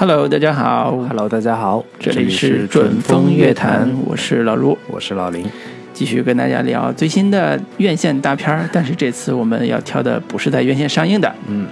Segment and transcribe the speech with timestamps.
[0.00, 5.44] Hello，大家好，Hello，大家好，这里是准风乐坛，我是老卢，我是老林，
[5.92, 8.66] 继续跟大家聊最新的院线大片儿。
[8.72, 11.66] 但是这次我们要挑的不是在院线上映的，嗯，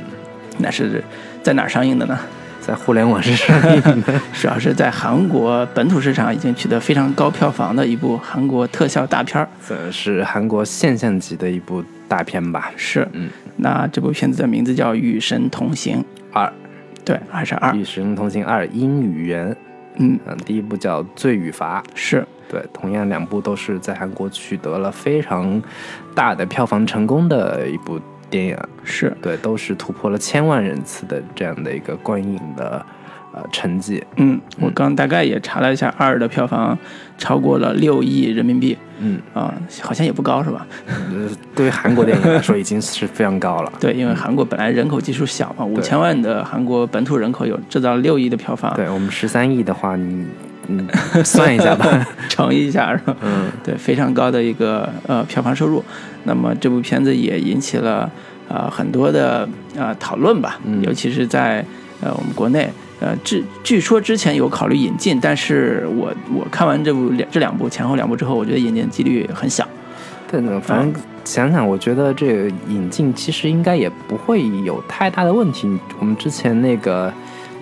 [0.58, 1.02] 那是
[1.43, 2.18] 在哪儿上映的呢？
[2.61, 9.48] 在互联网上映的， 主要是在韩国本土市场已经取得非常高票房的一部韩国特效大片儿。
[9.62, 12.70] 算是韩国现象级的一部大片吧。
[12.76, 16.00] 是，嗯，那这部片子的名字叫《与神同行》，
[16.31, 16.53] 二，
[17.08, 19.50] 对，还是二《与神同行二：阴与圆》。
[19.96, 25.61] 嗯，嗯，第一部叫《罪与罚》，是对，同样两部都是在韩国取得了非常
[26.14, 27.98] 大的票房成功的一部
[28.29, 28.58] 电影。
[28.84, 32.84] 是，对，都是突破了千万人次的这样的一个观影的
[33.38, 34.02] 呃成绩。
[34.16, 36.77] 嗯，我刚大概也查了一下，二的票房
[37.16, 40.67] 超过了六亿人民币，嗯，啊、好像也不高是吧？
[40.86, 43.72] 呃对于韩国电影来说，已经是非常高了。
[43.80, 50.27] 对，因为韩国本来人口基数小嘛，五千万的韩国本土人口有制造六亿的票房，对我们十三亿的话，你
[50.69, 50.86] 嗯
[51.25, 52.06] 算一下吧。
[52.28, 53.17] 乘一下是吧？
[53.23, 55.83] 嗯，对，非常高的一个呃票房收入。
[56.25, 58.11] 那么这部片子也引起了
[58.48, 61.64] 呃很多的呃讨论吧，嗯尤其是在
[62.00, 62.69] 呃我们国内。
[63.01, 69.67] 呃，据据说之前有考虑引进，但是我我看完这部两这两部前后两部之后，我觉得引进几率很小。
[70.31, 75.69] 对呢，反正想想，我觉得这个引进其实应该也不会有太大的问题。
[76.01, 77.13] 我们之前那个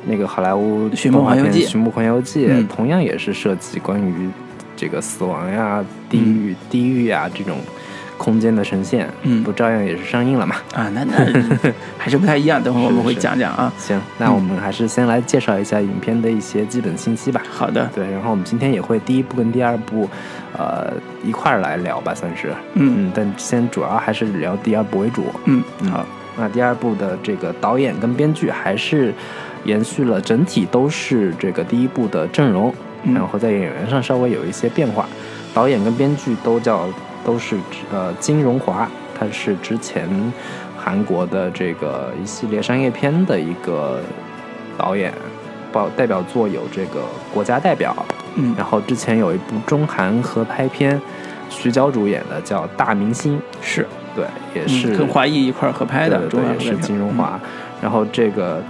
[0.07, 4.31] 那个好莱坞寻梦环游记寻梦环游记》嗯同样也是涉及关于
[4.75, 7.59] 这个死亡呀、地狱、地狱呀这种
[8.27, 10.56] 空间的呈现，嗯不照样也是上映了嘛？
[10.74, 11.14] 啊，那那
[11.96, 13.72] 还是不太一样，等会儿我们会讲讲啊。
[13.78, 17.41] 行，那我们还是先来介绍一下影片的一些基本信息吧。
[17.48, 20.10] 好的，对，然后我们今天也会第一部跟第二部，
[20.58, 20.92] 呃，
[21.24, 22.48] 一块儿来聊吧，算是。
[22.74, 25.27] 嗯嗯，但先主要还是聊第二部为主。
[25.44, 26.05] 嗯，嗯好，
[26.36, 29.14] 那第二部的这个导演跟编剧还是
[29.62, 32.74] 延续了整体都是这个第一部的阵容，
[33.05, 35.06] 嗯然后在演员上稍微有一些变化。
[35.55, 36.86] 导演跟编剧都叫
[37.27, 37.57] 都是
[37.92, 38.89] 呃金荣华，
[39.19, 40.09] 他是之前
[40.79, 44.01] 韩国的这个一系列商业片的一个
[44.79, 45.13] 导演，
[45.73, 47.01] 包代表作有这个
[47.35, 47.92] 《国家代表》，
[48.37, 48.55] 嗯。
[48.57, 51.03] 然后之前有一部中韩合拍片，
[51.51, 53.85] 徐娇主演的叫《大明星》，是。
[54.14, 57.39] 对，也嗯是、跟华谊一块儿合拍的，对是金荣华。
[57.83, 58.63] 然后这个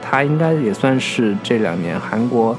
[0.00, 2.56] 他应该也算是这两年韩国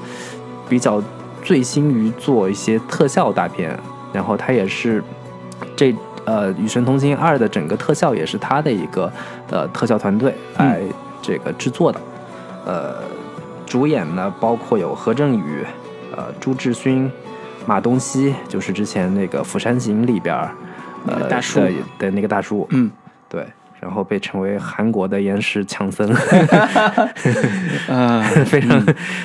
[0.70, 1.02] 比较
[1.42, 3.76] 醉心于做一些特效大片，
[4.14, 5.04] 然后他也是
[5.76, 9.12] 这呃《与神同行二》的整个特效也是他的一个
[9.50, 10.82] 呃特效团队来
[11.22, 12.00] 这个制作的，
[12.66, 12.96] 呃，
[13.66, 15.66] 主演呢包括有何振宇、
[16.16, 17.12] 呃朱志勋、
[17.66, 20.52] 马东锡，就是之前那个《釜山行》里边儿
[21.08, 22.92] 呃大叔的的那个大叔，嗯。
[23.28, 23.46] 对，
[23.82, 26.08] 然后被称为韩国的岩石强森，
[27.90, 28.80] 啊， 非常，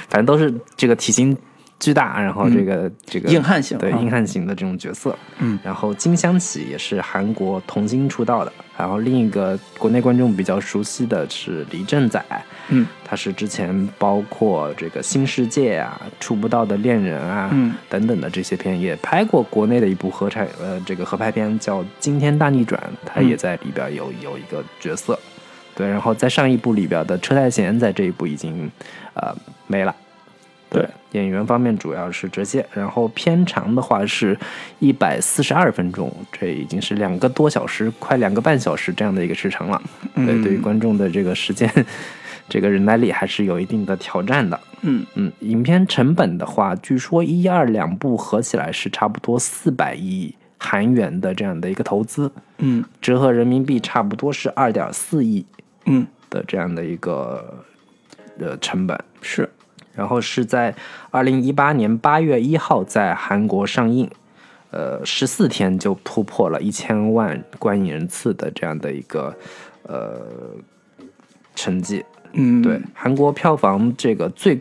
[0.09, 1.37] 反正都是这个体型
[1.81, 3.81] 巨大，然后这个、这个硬汉型啊。
[3.81, 5.17] 对硬汉型的这种角色。
[5.39, 12.23] 嗯，然后金湘起也是韩国童星出道的，然后另一个国内观众比较熟悉的是李正宰，
[12.69, 12.87] 嗯。
[13.03, 17.75] 他是之前包括这个新世界啊、触不到的恋人啊、嗯。
[17.89, 25.19] 等等的这些片，也拍过国内的一部合拍呃这个合拍片叫《惊天大逆转》，他也在里边有有一个角色。
[25.75, 28.71] 对，然后在上一部里边的车太贤在这一部已经
[29.15, 29.35] 呃
[29.67, 29.97] 没了。
[30.70, 34.38] 对，演员方面主要是这些，然后片长的话是
[34.78, 39.82] 一百四十二分钟，这已经是两个多小时，快两个半小时这样的一个时长了。
[40.14, 41.69] 对，嗯对于观众的这个时间，
[42.48, 44.60] 这个忍耐力还是有一定的挑战的。
[44.82, 55.44] 嗯嗯，影片成本的话，据说一二两部合起来是差不多四百亿韩元的这样的一个投资，嗯折合人民币差不多是二点四亿
[55.87, 57.64] 嗯，的这样的一个
[58.38, 58.97] 呃成本。
[59.20, 59.50] 是
[59.95, 60.75] 然后是在
[61.11, 64.11] 二零一八年八月一号在韩国上映，
[64.70, 69.37] 呃，十四天就突破了一千万观影人次的这样的一个
[69.82, 70.20] 呃
[71.55, 72.05] 成绩。
[72.32, 74.61] 嗯对，韩国票房这个最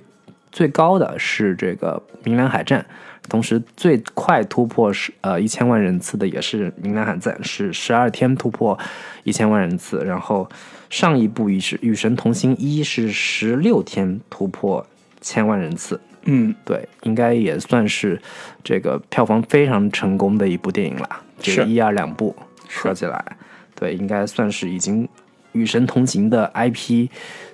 [0.52, 2.84] 最高的是这个《明兰海战》，
[3.30, 8.78] 同时最快突破是呃一千万人次的也是《明兰海战》，是十二天突破
[9.24, 10.04] 一千万人次。
[10.04, 10.50] 然后
[10.90, 14.84] 上一部《与是与神同行一》是十六天突破
[15.22, 16.00] 千万人次。
[16.24, 18.22] 嗯对，应该也算是
[18.64, 21.10] 这个票房非常成功的一部电影了。
[21.40, 22.36] 这个是一二两部
[22.68, 23.24] 说起来，
[23.74, 25.08] 对，应该算是已经
[25.54, 27.08] 与神同行的 IP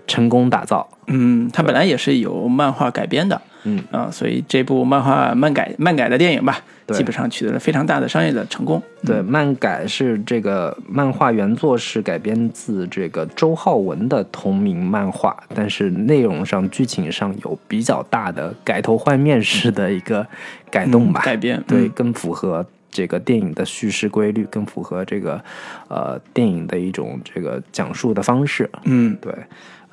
[0.08, 0.90] 成功打造。
[1.08, 3.84] 嗯，它本来也是由漫画改编的，嗯。
[3.92, 8.82] 啊、所以这部漫画漫改漫改的电影吧，基本上取得了非常大的商业的成功。
[9.04, 20.26] 对，漫改是这个漫画原作是改编自这个周浩文的同名漫画，但是内容上、剧情上有比较大的改头换面式的一个
[20.72, 21.64] 改动吧，嗯改编。
[21.68, 21.90] 对，嗯。
[21.90, 25.44] 更符合这个电影的叙事规律，更符合这个
[25.88, 28.70] 呃电影的一种这个讲述的方式。
[28.84, 29.16] 嗯。
[29.22, 29.34] 对，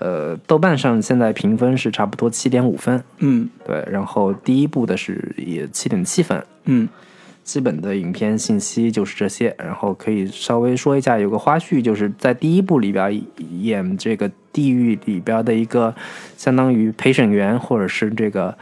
[0.02, 3.48] 呃，豆瓣上现在评分是差不多七点五分，嗯。
[3.64, 6.88] 对，然后第一部的是也七点七分，嗯。
[7.44, 13.20] 基本的影片信息就是这些，然后可以稍微说一下，有个花絮，就是在第一部里边
[13.60, 15.92] 演这个地狱里边的一个
[16.36, 18.56] 相当于陪审员或者是这个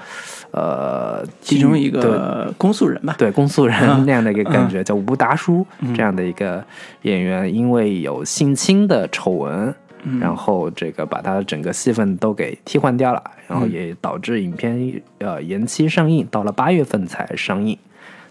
[0.53, 3.15] 呃其中一个公诉人吧。
[3.19, 5.95] 对公诉人啊那样的一个感觉，叫吴达叔嗯。
[5.95, 6.65] 这样的一个
[7.03, 9.75] 演员，因为有性侵的丑闻，嗯
[10.21, 17.77] 然后这个把它整个戏份都给替换掉了，然后嗯也导致影片呃延期上映，到了八月份才上映。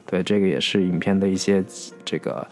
[0.06, 1.64] 对，这个也是影片的一些
[2.04, 2.48] 这个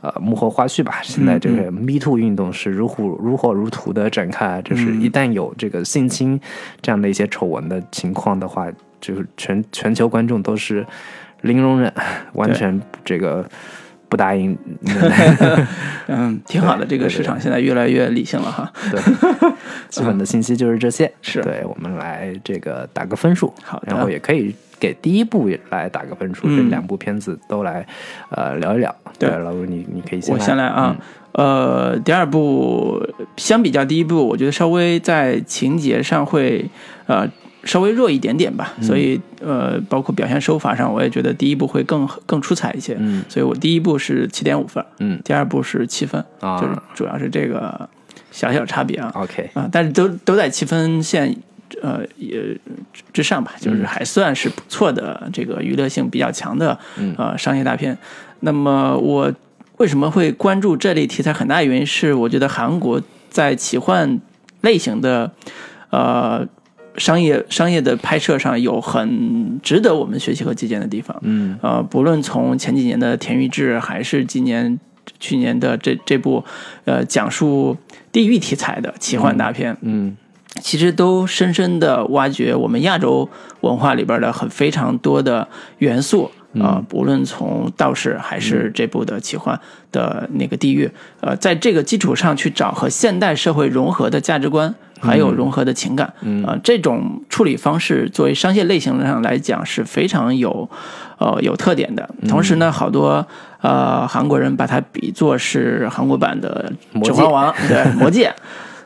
[0.00, 1.00] 呃幕后花絮吧。
[1.02, 6.40] 现在这个 Me Too 运动是如火如火如荼的展开，就是一旦有这个性侵
[6.80, 8.66] 这样的一些丑闻的情况的话，
[8.98, 10.86] 就是全全球观众都是
[11.42, 11.92] 零容忍，
[12.32, 13.46] 完全这个
[14.12, 14.54] 不答应。
[16.06, 18.70] 嗯，挺好的，这个市场现在越来越理性了哈。
[18.90, 19.00] 对，
[19.88, 21.10] 基本的信息就是这些。
[21.22, 27.86] 是对，我们来这个打个分数，好然后也可以给第一部也来打个分数，嗯这两部片子都来
[28.28, 28.94] 呃聊一聊。
[29.18, 30.94] 对老吴你你可以先我先来啊，
[31.32, 33.02] 嗯呃，第二部
[33.38, 36.68] 相比较第一部，我觉得稍微在情节上会
[37.06, 37.26] 呃
[37.64, 42.96] 稍微弱一点点吧，嗯所以呃，包括表现手法上，我也觉得第一部会更更出彩一些。
[42.98, 47.88] 嗯所以我第一部是七点五分，嗯第二部是七分，啊就是主要是这个
[48.30, 49.12] 小小差别啊。
[49.14, 51.36] ，OK，啊，但是都都在七分线，
[51.80, 52.58] 呃，也
[53.12, 57.96] 之上吧，就是还算是不错的这个娱乐性比较强的嗯呃商业大片。
[58.40, 59.32] 那么我
[59.76, 61.32] 为什么会关注这类题材？
[61.32, 63.00] 很大原因是我觉得韩国
[63.30, 64.20] 在奇幻
[64.62, 65.30] 类型的
[65.90, 66.46] 呃
[66.96, 71.16] 商业商业的拍摄上有很值得我们学习和借鉴的地方。
[71.22, 74.78] 嗯呃，不论从前几年的《田玉志》，还是今年、
[75.18, 76.44] 去年的这这部，
[76.84, 77.76] 呃，讲述
[78.10, 80.16] 地狱题材的奇幻大片，嗯
[80.60, 83.28] 其实都深深的挖掘我们亚洲
[83.62, 85.48] 文化里边的很非常多的
[85.78, 86.30] 元素。
[86.60, 89.58] 啊、不论从道士还是这部的奇幻
[89.90, 90.90] 的那个地狱，
[91.22, 100.70] 呃，在这个基础上去找和现代社会融合的价值观，还有融合的情感，嗯啊、这种处理方式作为商业类型上来讲是非常有，
[101.18, 102.08] 呃，有特点的。
[102.28, 103.26] 同时呢，好多
[103.60, 106.72] 呃韩国人把它比作是韩国版的
[107.04, 108.28] 《指环王》， 对，《魔戒》。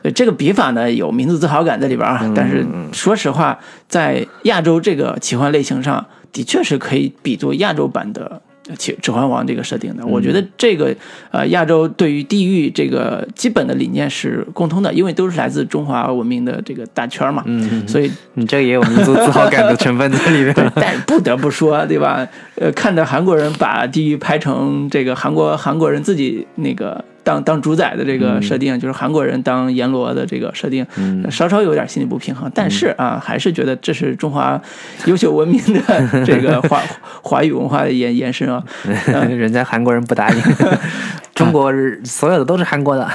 [0.03, 2.31] 对这个笔法呢，有民族自豪感在里边啊。
[2.35, 10.05] 但是说实话，在亚洲这个奇幻类型上，的确是可以比作亚洲版的《奇指环王》这个设定的。
[10.05, 10.95] 我觉得这个
[11.31, 17.43] 呃，亚洲对于地域这个基本的理念是共通的，因为都是来自中华文明的这个大圈嘛。
[17.45, 20.53] 嗯，所以你这个也有民族自豪感的成分在里面。
[20.75, 22.27] 但是不得不说，对吧？
[22.55, 32.49] 呃，看着韩国人把地域拍成这个韩国韩国人自己那个当当主宰的这个设定，就是韩国人当阎罗的这个设定，嗯稍稍有点心理不平衡。
[32.55, 34.61] 但是啊，还是觉得这是中华
[35.07, 35.81] 优秀文明的
[36.25, 36.81] 这个华
[37.21, 38.63] 华语文化的延延伸啊。
[39.27, 40.41] 人家韩国人不答应，
[41.35, 41.69] 中国
[42.05, 43.05] 所有的都是韩国的。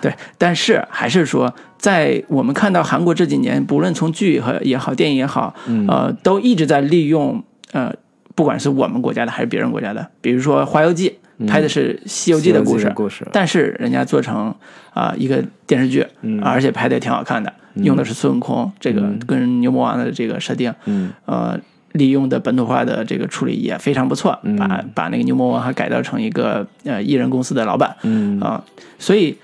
[0.00, 7.92] 对，但是还是说，在我们看到韩国这几年，不论从剧和也好，电影也好，嗯呃，都一直在利用呃，
[8.34, 11.10] 不管是我们国家的还是别人国家的，比如说《花游记》
[11.46, 14.54] 拍的是《西游记》的故事，故事，但是人家做成
[14.92, 16.40] 啊、一个电视剧，嗯。
[16.40, 19.18] 而且拍的也挺好看的，用的是孙悟空这个嗯。
[19.26, 21.10] 跟牛魔王的这个设定，嗯。
[21.26, 21.58] 呃，
[21.92, 24.56] 利用的本土化的这个处理也非常不错，嗯。
[24.56, 28.40] 把把那个牛魔王还改造成一个呃艺人公司的老板，嗯。
[28.40, 28.64] 啊、
[28.98, 29.36] 所以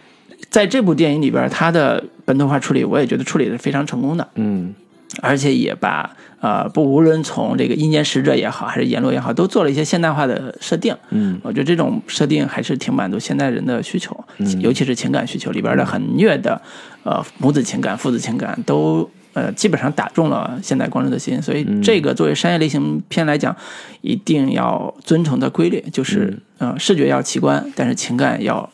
[0.48, 4.74] 在这部电影里边，他的本土化处理，我也觉得处理的非常成功的，嗯
[5.20, 10.96] 而且也把呃不无论从这个阴间使者也好，还是阎罗也好，都做了一些现代化的设定。
[11.10, 16.60] 嗯我觉得这种设定还是挺满足现代人的需求，嗯尤其是情感需求里边的很虐的
[17.02, 19.08] 呃母子情感、父子情感都。
[19.32, 23.54] 呃，基本上打中了现代观众的心，所以嗯这个作为商业类型片来讲，
[24.00, 28.68] 一定要遵从的规律就是，呃，视觉要奇观，但是情感要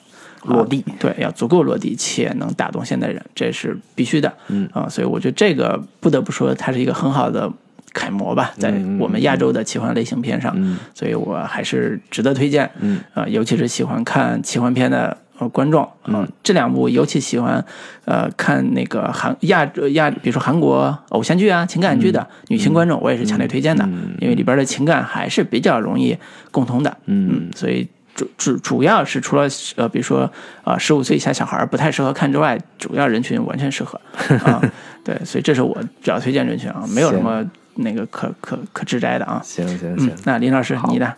[0.47, 0.85] 落地。
[0.87, 4.33] 啊对，要足够落地且能打动现代人，这是必须的。
[4.49, 4.69] 嗯。
[4.73, 7.53] 啊，所以我觉得这个不得不说，它是一个很好的
[7.93, 10.79] 楷模吧，在我们亚洲的奇幻类型片上，嗯。
[10.95, 12.71] 所以我还是值得推荐。
[12.81, 13.01] 嗯。
[13.15, 17.63] 啊、尤其是喜欢看奇幻片的呃观众，嗯，这两部尤其喜欢
[18.07, 23.87] 呃看那个韩亚亚，比如说韩国偶像剧啊、情感剧的女性观众，我也是强烈推荐的，
[24.19, 26.17] 因为里边的情感还是比较容易
[26.51, 27.87] 共通的，嗯，所以
[28.17, 29.47] 主主主要是除了
[29.77, 30.29] 呃，比如说
[30.65, 34.01] 呃十五岁以下小孩不太适合看之外，主要人群完全适合
[34.45, 34.61] 啊，
[35.05, 37.45] 对，所以这是我主要推荐人群啊，没有什么
[37.75, 41.15] 那个可可可指摘的啊，行行行，那林老师你的。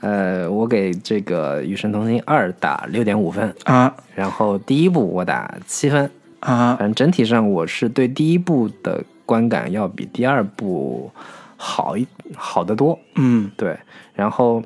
[0.00, 6.08] 呃，我给这个《与神同行二》打六点五分啊，然后第一部我打七分
[6.40, 11.10] 啊，反正整体上我是对第一部的观感要比第二部
[11.56, 13.74] 好一好得多，嗯，对。
[14.14, 14.62] 然后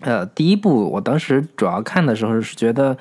[0.00, 2.96] 呃，第一部我当时主要看的时候是觉得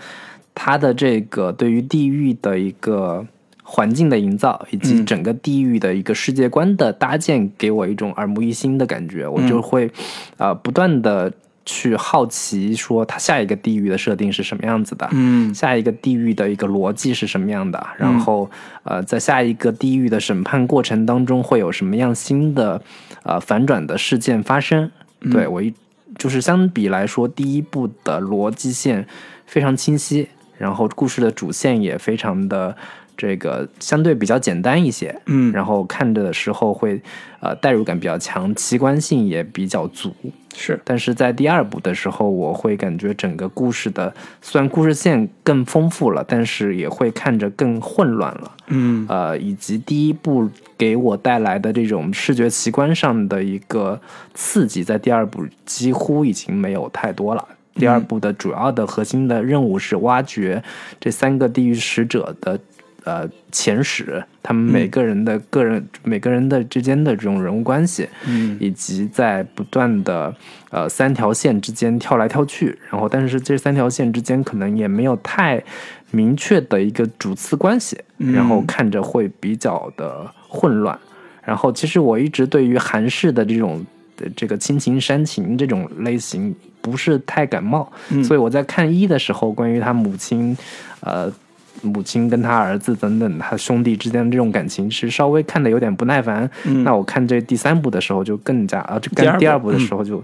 [0.54, 3.26] 它的这个对于地狱的一个
[3.64, 9.92] 环境的营造，以及整个地狱的一个世界观的搭建，给我一种耳目一新的感觉，我就会
[10.38, 11.32] 呃不断的。
[11.66, 18.50] 去好奇说他下一个地狱的设定是什么样子的，嗯，下一个地狱的一个逻辑是什么样的，然后
[18.82, 22.82] 呃，在下一个地狱的审判过程当中会有什么样新的
[23.22, 24.90] 呃反转的事件发生？
[25.32, 25.72] 对我一
[26.18, 29.08] 就是相比来说，第一部的逻辑线
[29.46, 32.76] 非常清晰，然后故事的主线也非常的。
[33.20, 37.02] 这个相对比较简单一些，嗯，然后看着的时候会，
[37.42, 40.16] 呃，代入感比较强，奇观性也比较足，
[40.56, 40.80] 是。
[40.86, 54.00] 但是在第二部的时候，我会感觉整个故事的虽然故事线更丰富了，但是也会看着更混乱了，嗯，呃，以及第一部给我带来的这种视觉奇观上的一个
[54.34, 57.46] 刺激，在第二部几乎已经没有太多了。
[57.76, 60.64] 第二部的主要的核心的任务是挖掘
[61.02, 62.58] 这三个地狱使者的。
[63.10, 70.32] 呃，前史，他们每个人的个人，每个人的之间的这种人物关系，嗯，以及在不断的
[70.70, 75.60] 呃三条线之间跳来跳去，然后但是这三条线之间可能也没有太
[76.12, 80.96] 明确的一个主次关系，然后看着会比较的混乱。
[81.44, 83.84] 然后其实我一直对于韩式的这种
[84.36, 87.92] 这个亲情煽情这种类型不是太感冒，
[88.24, 90.56] 所以我在看一的时候，关于他母亲，
[91.00, 91.34] 呃。
[91.82, 96.50] 母亲跟他儿子等等，他兄弟之间的这种感情是稍微看的有点不耐烦。
[96.84, 100.24] 那我看这第三部的时候就更加啊，就跟第二部的时候就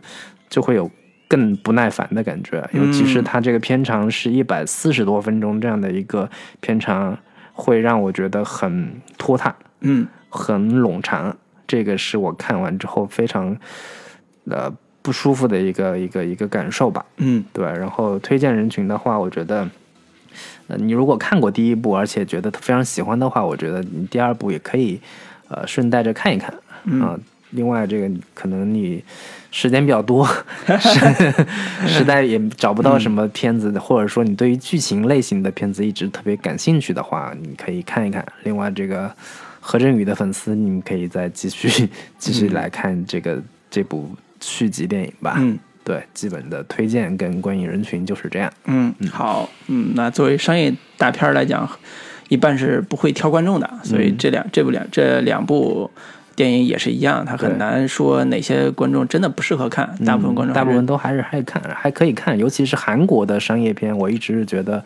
[0.50, 0.90] 就会有
[1.28, 2.68] 更不耐烦的感觉。
[2.74, 7.18] 尤其是他这个片长是一百四十多分钟这样的一个片长，
[7.54, 11.36] 会让我觉得很拖沓，嗯，很冗长。
[11.68, 13.58] 这个是我看完之后非常
[14.50, 14.72] 呃
[15.02, 17.06] 不舒服的一个一个一个感受吧。
[17.18, 17.66] 嗯，对。
[17.66, 19.68] 然后推荐人群的话，我觉得。
[20.68, 25.00] 呃，你如果看过第一部，而且觉得非常喜欢的话，我觉得你第二部也可以，
[25.48, 26.54] 呃，顺带着看一看
[27.02, 27.20] 啊。
[27.52, 29.02] 另外，这个可能你
[29.50, 30.28] 时间比较多，
[31.88, 38.26] 实在也找不到什么片子，或者说你对于剧情类型的片子一直特别感兴趣的话，你可以看一看。
[38.44, 39.10] 另外，这个
[39.62, 41.88] 何振宇的粉丝，你们可以再继续
[42.18, 44.10] 继续来看这个这部
[44.42, 45.36] 续集电影吧。
[45.38, 45.58] 嗯。
[45.86, 48.52] 对，基本的推荐跟观影人群就是这样。
[48.66, 51.70] 嗯，好，嗯，那作为商业大片来讲，
[52.28, 55.92] 一般是不会挑观众的，所以这两这部两这两部
[56.36, 64.84] 电影也是一样，它很难说哪些观众真的不适合看，大部分观众大部分都还是爱看，还可以看，尤其是韩国的商业片，我一直是觉得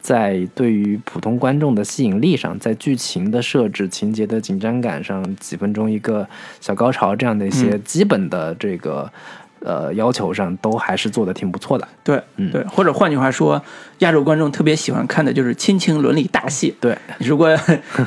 [0.00, 6.26] 在对于普通观众的吸引力上，在剧情的设置、情节的紧张感上，几分钟一个
[6.58, 9.12] 小高潮这样的一些基本的这个。
[9.60, 11.86] 呃，要求上都还是做的挺不错的。
[12.04, 13.60] 对，嗯，对，或者换句话说，
[13.98, 16.74] 亚洲观众特别喜欢看的就是亲情伦理大戏。
[16.80, 17.56] 对，如果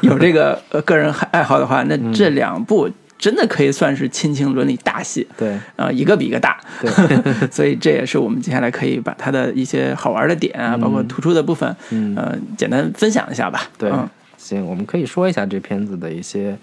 [0.01, 5.27] 有这个 呃个人爱好的话，那这两部真的可以算是亲情伦理大戏。
[5.37, 6.59] 对，啊，一个比一个大。
[6.79, 6.89] 对，
[7.51, 11.75] 所以这也是我们接下来可以把它的一些好玩的点啊，包括突出的部分，
[12.15, 13.67] 呃，简单分享一下吧。
[13.77, 13.91] 对，
[14.37, 16.57] 行，我们可以说一下这片子的一些。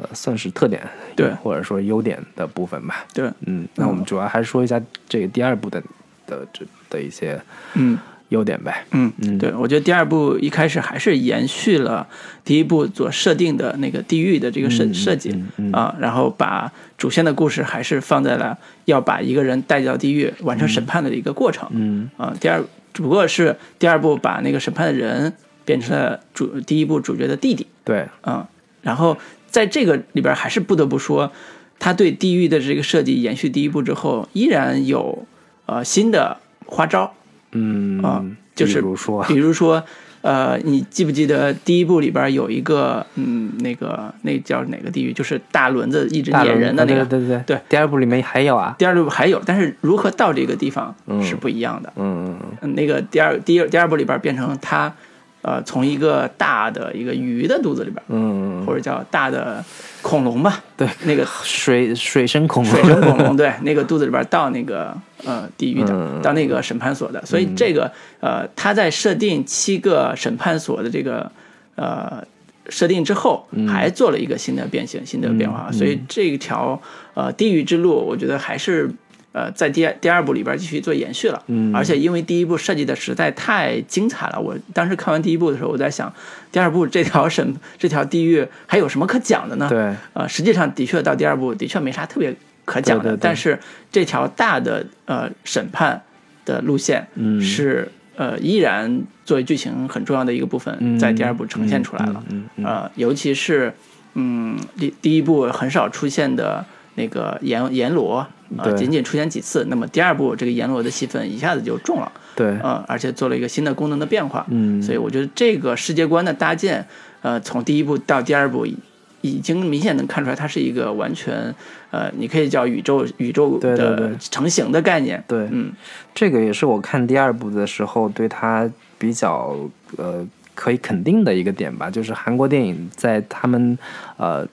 [0.00, 0.80] 呃，算是特点，
[1.14, 3.04] 对，或者说优点的部分吧。
[3.12, 5.82] 对，嗯，那我们主要还是说一下这个第二部的
[6.26, 7.38] 的这的一些
[7.74, 7.98] 嗯
[8.30, 8.84] 优点呗。
[8.92, 12.06] 嗯嗯，对，我觉得第二部一开始还是延续了
[12.44, 15.34] 第一部所设定的那个地狱的这个设设计
[15.72, 21.68] 啊，然后把主线的故事还是放在了要把一个人带到地狱完成审判的一个过程。
[21.72, 22.62] 嗯啊，第二
[22.94, 25.32] 只不过是第二部把那个审判的人
[25.64, 27.66] 变成了主第一部主角的弟弟。
[27.84, 28.46] 对，嗯，
[28.80, 29.16] 然后。
[29.50, 31.30] 在这个里边，还是不得不说，
[31.78, 35.26] 他对地狱的这个设计延续第一部之后，依然有
[35.66, 37.12] 呃新的花招，
[37.52, 39.82] 嗯啊，就是比如说，比如说，
[40.22, 45.12] 呃，你记不记得第一部里边有一个，嗯，那个那叫哪个地狱？
[45.12, 47.04] 就是大轮子一直大轮撵人的那个。
[47.04, 51.90] 对对对对第二部里面还有啊，第二部还有，但是如何到这个地方是不一样的。
[51.96, 54.94] 嗯嗯嗯嗯，那个第二第二第二部里边变成他，
[55.42, 59.64] 呃，从一个大的一个鱼的肚子里边，嗯，嗯或者叫大的
[60.02, 64.94] 恐龙吧，对，那个水水生恐龙，水生恐龙，对，那个肚子里边到那个
[65.24, 71.32] 呃地狱的，嗯到那个审判所的，所以这个呃，他在设定七个审判所的这个
[71.76, 72.22] 呃
[72.68, 76.80] 设定之后，还做了一个新的变形、新的变化，所以这条
[77.14, 78.90] 呃地狱之路，我觉得还是。
[79.32, 81.72] 呃，在第二第二部里边继续做延续了，嗯。
[81.74, 86.12] 而且因为第一部设计的实在太精彩了，我当时看完第一部的时候，我在想，
[86.50, 89.68] 第二部这条审这条地狱还有什么可讲的呢？
[89.68, 92.34] 对，呃，实际上的确到第二部的确没啥特别
[92.64, 93.20] 可讲的，对对对。
[93.22, 93.58] 但是
[93.92, 96.02] 这条大的呃审判
[96.44, 97.40] 的路线嗯。
[97.40, 100.98] 是、呃依然作为剧情很重要的一个部分，嗯。
[100.98, 102.22] 在第二部呈现出来了。
[102.30, 102.64] 嗯嗯。
[102.66, 103.72] 呃，尤其是
[104.14, 108.26] 嗯第第一部很少出现的那个阎阎罗。
[108.58, 116.84] 呃，仅仅出现几次，那么第二部这个阎罗的戏份一下子就重了，对，呃，而且做了一个新的功能的变化，嗯，所以我觉得这个世界观的搭建，
[117.22, 118.76] 呃，从第一部到第二部已
[119.20, 121.54] 已经明显能看出来，它是一个完全，
[121.92, 125.22] 呃，你可以叫宇宙宇宙的成型的概念。
[125.28, 125.70] 对，嗯，
[126.12, 128.68] 这个也是我看第二部的时候对它
[128.98, 129.54] 比较
[129.96, 133.78] 呃可以肯定的一个点吧，就是韩国电影在他们
[134.16, 134.44] 呃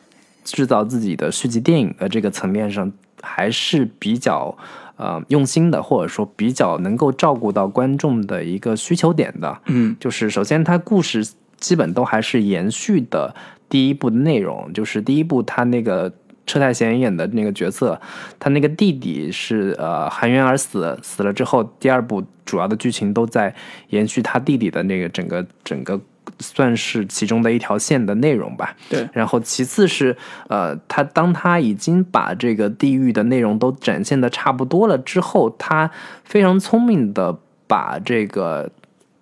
[0.53, 4.57] 制造自己的续集电影的这个层面上，还是比较
[4.95, 9.59] 呃用心的，或者说比较能够照顾到观众的一个需求点的。
[9.65, 11.27] 嗯，就是首先它故事
[11.57, 13.35] 基本都还是延续的
[13.67, 16.11] 第一部的内容，就是第一部他那个
[16.45, 17.99] 车太贤演的那个角色，
[18.39, 23.53] 他那个弟弟是呃含冤而死，死了之后，第二部主要的剧情都在
[23.89, 25.99] 延续他弟弟的那个整个整个
[26.39, 28.75] 算是其中的一条线的内容吧。
[28.89, 30.15] 对，然后其次是，
[30.47, 35.89] 呃，他当他已经把这个地狱的内容都展现的差不多了之后，他
[36.23, 38.69] 非常聪明的把这个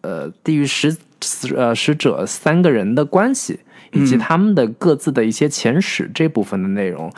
[0.02, 3.60] 呃地狱使使呃使者三个人的关系
[3.92, 7.12] 以及他们的各自的一些前史这部分的内容。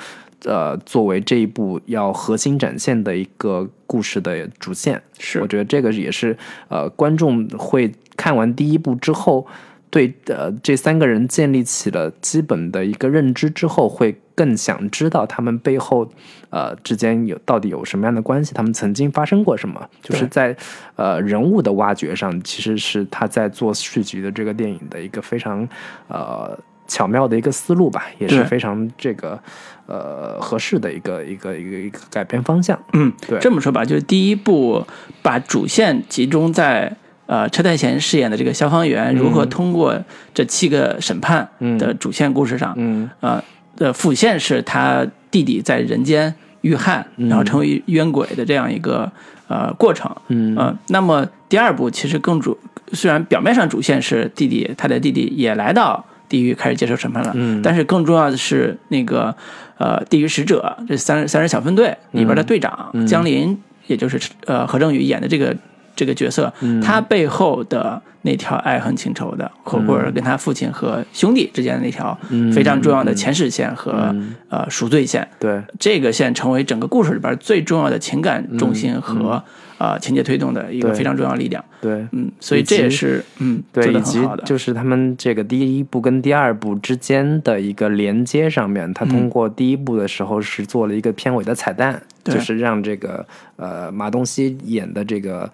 [0.46, 9.48] 呃，作为这一部要核心展现的一个故事的主线，是我觉得这个也是呃，观众会看完第一部之后，
[9.90, 16.10] 对呃这三个人建立起了基本的一个认知之后，会更想知道他们背后
[16.50, 20.56] 呃之间有到底有什么样的关系，他们曾经发生过什么，就是在
[20.96, 25.68] 呃人物的挖掘上，其实是他在做续集的这个电影的一个非常
[26.08, 29.40] 呃巧妙的一个思路吧，也是非常这个
[29.88, 32.78] 呃合适的一个一个一个一个改编方向。
[32.94, 33.40] 嗯，对。
[33.40, 34.86] 这么说吧，就是第一部
[35.22, 36.96] 把主线集中在
[37.28, 39.96] 呃车太贤饰演的这个消防员如何通过
[40.34, 43.08] 这七个审判的主线故事上，嗯。
[43.20, 43.44] 呃
[43.78, 49.12] 的辅线是他弟弟在人间遇害，然后成为冤鬼的这样一个
[49.48, 50.12] 呃过程。
[50.30, 50.56] 嗯。
[50.58, 52.58] 呃，那么第二部其实更主，
[52.94, 57.62] 虽然表面上主线是弟弟，他的弟弟也来到地狱开始接受审判了，嗯。
[57.62, 59.36] 但是更重要的是那个
[59.78, 65.56] 呃地狱使者这三人三人小分队里边的队长、江林，也就是呃何正宇演的这个
[65.98, 72.18] 这个角色，他背后的那条爱恨情仇的，或或者跟他父亲和兄弟之间的那条
[72.54, 74.16] 非常重要的前世线和、
[74.50, 79.44] 呃赎罪线，对，这个线成为整个故事里边最重要的情感重心和、
[79.80, 81.64] 呃情节推动的一个非常重要力量。
[81.80, 84.28] 对，嗯，所以这也是嗯对，做以及。
[84.44, 92.34] 就是他们这个第一部跟第二部之间的一个连接上面，他通过第一部的时候是做了一个片尾的彩蛋，对。
[92.34, 95.50] 就是让这个呃马东锡演的这个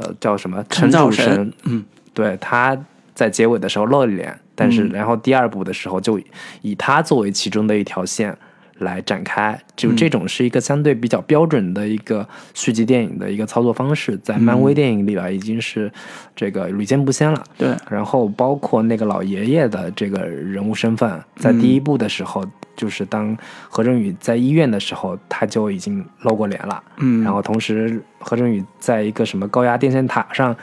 [0.00, 0.64] 呃叫什么？
[0.68, 1.84] 陈造主神嗯，
[2.14, 2.76] 对，他
[3.14, 6.20] 在结尾的时候露了脸，但是然后第二部的时候就
[6.62, 8.36] 以他作为其中的一条线。
[8.80, 15.90] 来展开，就这种是一个相对比较标准的一个续集电影的一个操作方式，在漫威电影里边已经是
[16.36, 17.42] 这个屡见不鲜了。
[17.56, 22.46] 对，然后包括那个老爷爷的这个人物身份，在第一部的时候，
[22.78, 23.36] 就是当
[23.68, 26.82] 何振宇在医院的时候，他就已经露过脸了。
[26.98, 30.56] 嗯，然后同时何振宇在一个什么高压电线塔上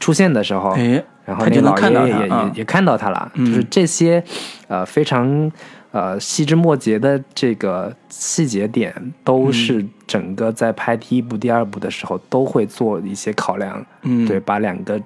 [0.00, 4.24] 出现的时候，哎，然后那老爷爷也也也看到他了，嗯就是这些
[4.68, 5.52] 呃非常
[5.90, 14.98] 呃细枝末节的这个细节点，都是整个在拍第一部、第二部的时候都会做一些考量，嗯，对，把两个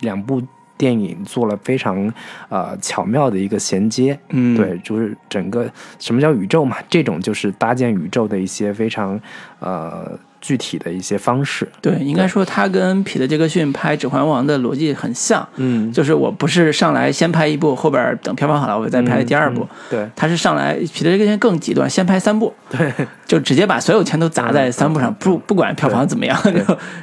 [0.00, 0.42] 两部
[0.78, 2.10] 电影做了非常
[2.48, 6.76] 呃巧妙的一个衔接，嗯，对，就是整个什么叫宇宙嘛？
[6.88, 9.20] 这种就是搭建宇宙的一些非常
[9.58, 11.68] 呃具体的一些方式。
[11.80, 19.62] 对，应该说他跟彼得·杰克逊拍《指环王》的逻辑很像，嗯，就是我不是上来先拍一部，后边等票房好了我再拍第二部。
[19.62, 20.10] 嗯对。
[20.16, 22.92] 他是上来彼得·杰克逊更极端，先拍三部，对。
[23.28, 26.40] 就直接把所有钱都砸在三部上，不不管票房怎么样，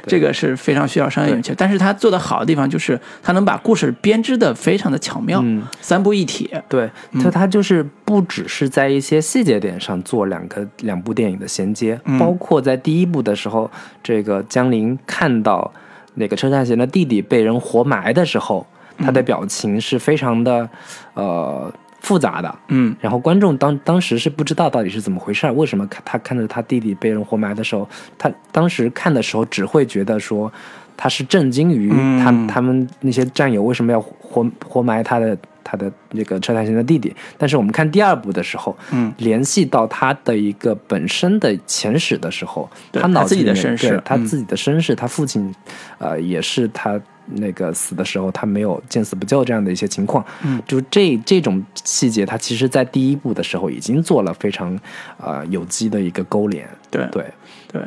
[0.08, 1.54] 这个是非常需要商业勇气。
[1.56, 5.62] 但是他做的好的地方就是他能把故事编织的非常的巧妙，嗯。
[5.80, 6.50] 三部一体。
[6.68, 6.90] 对，
[7.22, 12.18] 他他就是不只是在一些细节点上做两个两部电影的衔接，嗯。
[12.18, 13.70] 包括在第一部的时候，
[14.02, 15.70] 这个江林看到
[16.14, 18.66] 那个车太贤的弟弟被人活埋的时候，
[18.98, 20.68] 他的表情是非常的
[21.14, 22.54] 呃复杂的。
[22.68, 27.86] 嗯然后观众当当时是不知道到底是怎么回事儿，为什么看他看着他弟弟被人活埋的时候，
[28.16, 30.50] 他当时看的时候只会觉得说
[30.96, 37.12] 他是震惊于嗯他、他们那些战友为什么要活活埋他的他的那个车太贤的弟弟。
[37.36, 45.52] 但是我们看第二部的时候，嗯，联系到他的一个本身的前史的时候，他脑子里面身世他自己的身世，他父亲
[45.98, 47.00] 呃也是他。
[47.28, 54.78] 那个死的时候，他没有见死不救这样的一些情况，嗯，就这这种细节，他其实在第一部的时候已经做了非常
[55.18, 57.24] 呃有机的一个勾连，对对，对，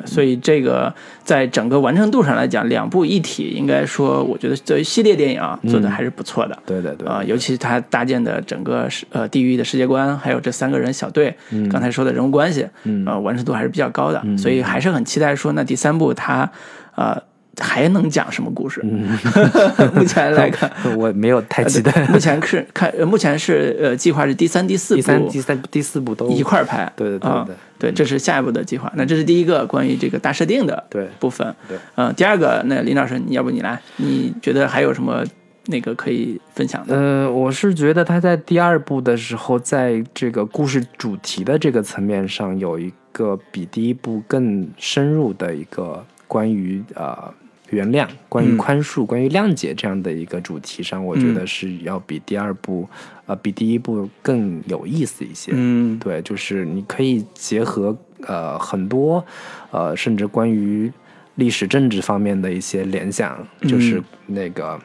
[0.06, 6.58] 所以这个在整个完成度上来讲，两部一体，应该说，我觉得作为系列电影啊，做的还是不错的。
[6.66, 11.36] 对对对，啊、尤其是他搭建的整个世呃地狱的世界观，还有这三个人小队，
[11.72, 13.06] 刚才说的人物关系，嗯。
[13.06, 16.48] 呃，完成度还是比较高的，所以还是很期待说，那第三部他
[16.96, 17.20] 呃
[17.58, 18.82] 还能讲什么故事？
[19.96, 22.06] 目前来看， 我没有太期待。
[22.08, 28.92] 目前是看，呃目前是呃计划是第三、第四部第三、第三、第四部都一块儿拍，对对对啊对对，这是下一步的计划。
[28.96, 31.54] 那这是第一个关于这个大设定的对部分。
[31.68, 33.82] 对，呃，第二个，那林老师，你要不你来？
[33.98, 35.24] 你觉得还有什么
[35.68, 36.96] 那个可以分享的？
[36.96, 47.34] 呃，我是觉得他在第二部的时候，在这个故事主题的这个层面上，有一个比第一部更深入的一个关于呃
[47.72, 52.88] 原谅、关于嗯宽恕、关于谅解这样的一个主题上，我觉得是要比第二部
[53.26, 55.52] 呃比第一部更有意思一些。
[55.54, 59.26] 嗯对，就是你可以结合呃很多
[59.72, 60.90] 呃甚至关于
[61.36, 64.80] 历史政治方面的一些联想，就是那个。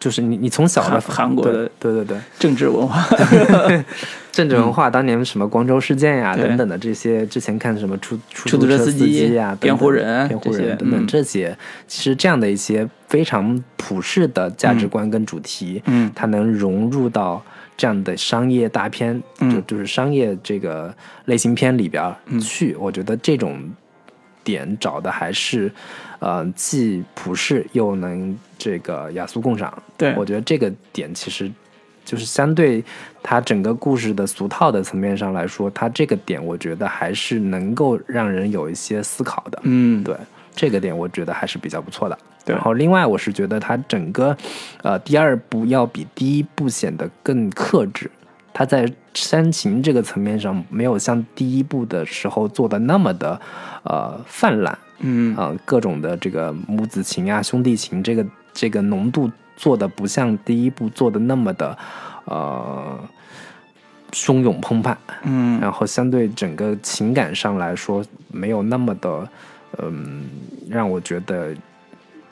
[0.00, 2.18] 就是你，你从小的嗯韩韩国的对对对对。
[2.38, 3.04] 政治文化，
[4.32, 11.06] 政治文化，当年什么光州事件呀、等等的这些，之前看什么出出出租车车司机机呀、辩护人辩护人等等嗯。
[11.06, 17.42] 这些，其实这样的一些非常普世的价值观跟主题，嗯它能融入到
[17.76, 19.50] 这样的商业大片，嗯。
[19.54, 20.94] 就就是商业这个
[21.26, 22.74] 类型片里边儿去。
[22.76, 23.62] 我觉得这种
[24.44, 25.72] 点找的还是，
[26.20, 29.82] 呃，既普世又能这个雅俗共赏。
[29.96, 31.50] 对我觉得这个点其实
[32.04, 32.84] 就是相对
[33.22, 39.58] 它整个故事的俗套的层面上来说，它这个点我觉得还是能够让人有一些思考的。
[39.62, 40.14] 嗯，对
[40.54, 42.18] 这个点，我觉得还是比较不错的。
[42.46, 44.36] 然后另外我是觉得它整个，
[44.82, 48.10] 呃，第二部要比第一部显得更克制。
[48.52, 53.40] 它在煽情这个层面上没有像第一部的时候做的那么的，
[53.84, 54.78] 呃，泛滥。
[55.00, 61.76] 嗯啊、各种的这个母子情啊、兄弟情，这个这个浓度做的不像第一部做的那么的，
[62.24, 62.98] 呃，
[64.12, 64.96] 汹涌澎湃。
[65.24, 69.28] 嗯然后相对整个情感上来说，没有那么的，
[69.78, 70.24] 嗯，
[70.70, 71.54] 让我觉得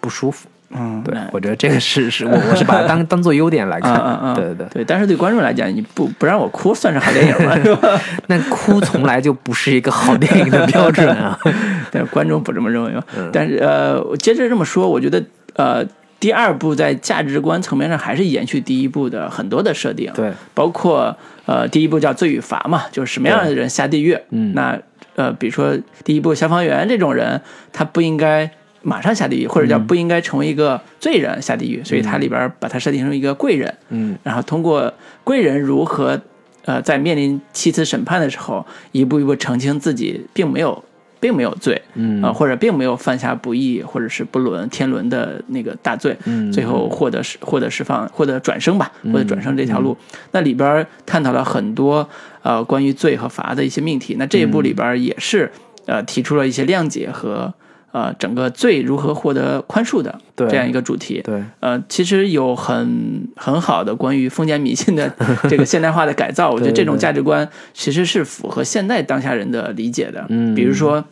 [0.01, 0.49] 不舒服。
[0.74, 3.94] 嗯，对，我觉得这个是是 我我是把它当当做优点来看。
[3.94, 7.54] 嗯嗯嗯，对对对，对，但是对观众来讲，你不不让我哭，算是好电影吗？
[7.62, 8.00] 是吧？
[8.26, 11.38] 那哭从来就不是一个好电影的标准啊。
[11.90, 13.02] 但是观众不这么认为嘛。
[13.16, 15.22] 嗯但是呃，我接着这么说，我觉得
[15.54, 15.85] 呃，
[16.18, 24.16] 第二部在价值观层面上还是延续第一部的很多的设定，对，包括呃，第一部叫罪与罚嘛，就是什么样的人下地狱。
[24.30, 24.78] 嗯那
[25.14, 27.40] 呃，比如说第一部消防员这种人，
[27.72, 28.50] 他不应该
[28.83, 33.73] 马上下地狱，或者叫嗯不应该成为一个罪人下地狱，所以它里边把它设定成一个贵人。
[33.90, 34.92] 嗯然后通过
[35.25, 36.21] 贵人如何
[36.64, 40.85] 呃在面临七次审判的时候，一步一步澄清自己并没有
[41.21, 49.97] 并没有罪，嗯啊、或者并没有犯下不义或者是不伦天伦的那个大罪，嗯最后获得释获得释放，获得转生吧，获得转生这条路。
[50.33, 52.09] 那里边探讨了很多
[52.42, 54.16] 呃关于罪和罚的一些命题。
[54.18, 55.51] 那这一部里边也是、
[55.87, 57.53] 呃提出了一些谅解和
[57.92, 61.20] 呃整个罪如何获得宽恕的这样一个主题。
[61.22, 65.14] 对，呃，其实有很很好的关于封建迷信的
[65.48, 70.26] 这个现代化的改造，我觉得这种价值观其实是符合现代当下人的理解的。
[70.28, 71.05] 嗯比如说。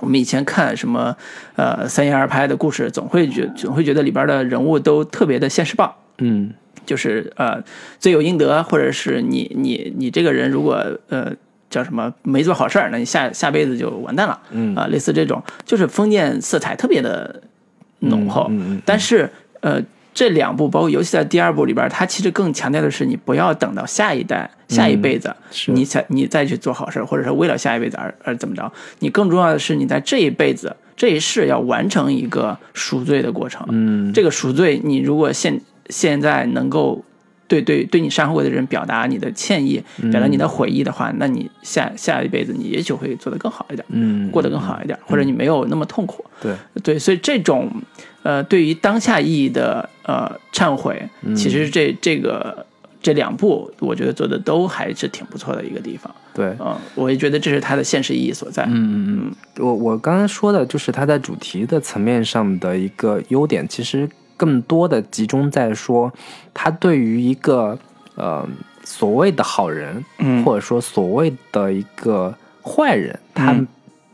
[0.00, 1.16] 我们以前看什么，
[1.56, 6.52] 呃，三言二拍的故事，总会觉总会觉得里边的人物都特别的现实报，嗯
[6.86, 7.60] 就是呃
[7.98, 11.32] 罪有应得，或者是你你你这个人如果呃
[11.70, 14.40] 叫什么没做好事儿，那你下下辈子就完蛋了。
[14.50, 17.42] 嗯啊，类似这种，就是封建色彩特别的
[18.00, 18.46] 浓厚。
[18.50, 19.82] 嗯嗯嗯但是呃，
[20.14, 25.28] 这两部包括尤其在第二部里边，它其实更强调的是你不要等到下一代、下一辈子，
[25.68, 28.72] 嗯你才你再去做好事儿，或者是为了下一辈子而而怎么着。
[29.00, 33.64] 你更重要的是你在这一辈子这一世要完成一个赎罪的过程。
[33.70, 37.04] 嗯这个赎罪，你如果现现在能够
[37.48, 39.82] 对对对你伤害过的人表达你的歉意，
[40.12, 46.24] 表达你的悔意的话，那你下下一辈子你也许会做得更好一点，嗯过得更好一点，或者你没有那么痛苦。
[46.40, 47.68] 对对，所以这种
[48.22, 52.64] 呃，对于当下意义的呃忏悔，嗯其实这这个
[53.02, 56.14] 这两步，我觉得做的都还是挺不错的一个地方。
[56.34, 58.64] 对，嗯，我也觉得这是它的现实意义所在。
[58.64, 66.10] 嗯嗯嗯，我我刚才说的就是它在主题的层面上的一个优点，其实更多的集中在说，
[66.54, 67.78] 他对于一个
[68.14, 68.48] 呃
[68.82, 70.42] 所谓的好人，嗯。
[70.42, 73.68] 或者说所谓的一个坏人，他嗯。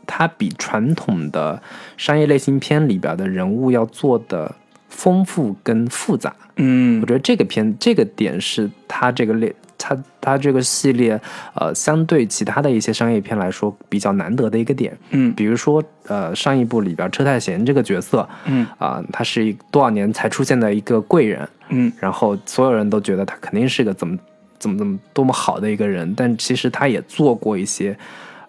[0.07, 1.59] 他比传统的
[1.97, 4.53] 商业类型片里边的人物要做的
[4.87, 6.35] 丰富跟复杂。
[6.57, 7.01] 嗯。
[7.01, 11.19] 我觉得这个片这个点是他这个类它它这个系列
[11.53, 14.97] 呃相对其他的一些商业片来说比较难得的一个点。
[15.11, 24.17] 嗯比如说呃上一部里边车太贤这个角色嗯啊、他是一多少年才出现的一个贵人，嗯然后所有人都觉得他肯定是个怎么
[24.59, 27.97] 怎么怎么多么好的一个人，但其实他也做过一些。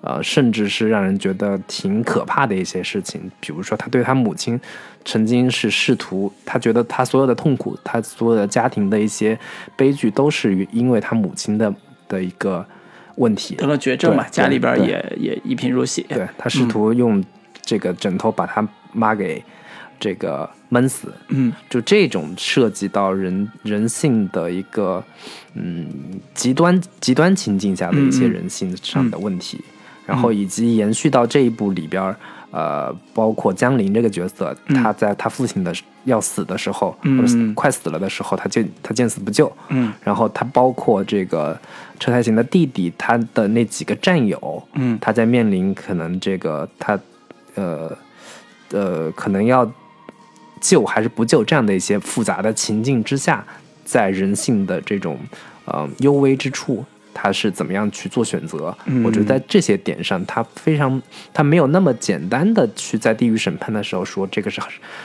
[0.06, 4.60] 呃，甚至是让人觉得挺可怕的一些事情，比如说他对他母亲
[5.04, 9.36] 曾经是试图，他觉得他所有的痛苦，他所有的家庭的一些
[9.74, 11.74] 悲剧，都是因为他母亲的
[12.06, 12.64] 的一个
[13.16, 13.56] 问题。
[13.56, 16.06] 得了绝症嘛，家里边也也一贫如洗。
[16.08, 17.24] 对他试图用
[17.60, 19.42] 这个枕头把他妈给
[19.98, 25.02] 这个闷死，嗯就这种涉及到人人性的一个
[25.54, 25.88] 嗯
[26.32, 29.64] 极端极端情境下的一些人性上的问题，
[30.06, 32.16] 然后以及延续到这一部里边儿，
[32.52, 37.54] 呃，包括江林这个角色，他在他父亲的要死的时候，嗯或者嗯。
[37.54, 39.92] 快死了的时候，他就他见死不救，嗯。
[40.02, 41.58] 然后他包括这个
[41.98, 44.96] 车太行的弟弟，他的那几个战友，嗯。
[45.00, 46.98] 他在面临可能这个他
[47.56, 47.90] 呃
[48.70, 49.70] 呃可能要
[50.60, 53.44] 救还是不救这样的一些复杂的情境之下，
[53.84, 55.18] 在人性的这种
[55.64, 56.84] 呃幽微之处。
[57.18, 58.76] 他是怎么样去做选择？
[58.84, 61.00] 嗯我觉得在这些点上，他非常，
[61.32, 64.60] 他没有那么简单的去在地狱审判的时候说这个是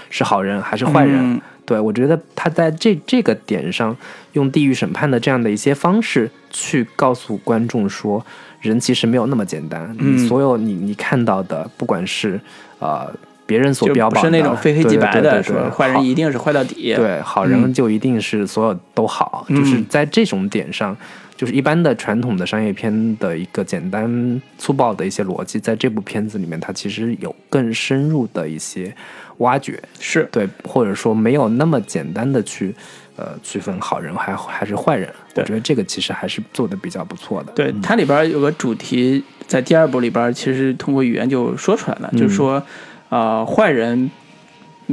[0.10, 1.18] 是好人还是坏人。
[1.36, 3.96] 嗯对我觉得他在这这个点上，
[4.34, 8.26] 用地狱审判的这样的一些方式去告诉观众说，
[8.60, 9.96] 人其实没有那么简单。
[10.00, 12.38] 嗯你所有你你看到的，不管是
[12.80, 13.10] 呃
[13.46, 16.94] 别人所标榜的，不是那种非黑即白的，对对对对说坏人一定是坏到底。
[16.96, 20.98] 对，好人就一定是所有都好，嗯就是在这种点上，
[21.42, 28.96] 就是一般的传统的商业片的一个简单粗暴的一些逻辑，在这部片子里面，它其实有更深入的一些
[29.38, 30.30] 挖掘，是。
[30.32, 32.76] 对，或者说没有那么简单的去
[33.16, 37.52] 呃区分好人还还是坏人，我觉得这个其实还是做的比较不错的。
[37.54, 42.62] 对，它里边有个主题，在第二部里边，其实通过语言就说出来了，嗯就是说，
[43.10, 44.12] 呃，坏人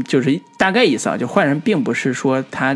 [0.06, 2.74] 就是大概意思啊，就坏人并不是说他，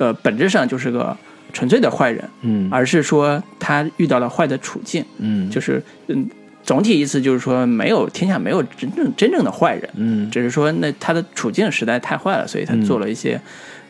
[0.00, 1.16] 呃，本质上就是个
[1.54, 2.68] 纯粹的坏人，嗯。
[2.70, 5.48] 而是说他遇到了坏的处境，嗯。
[5.48, 6.28] 就是嗯，
[6.62, 10.30] 总体意思就是说，没有天下没有真正真正的坏人，嗯。
[10.30, 13.40] 只是说那他的处境实在太坏了，所以他做了一些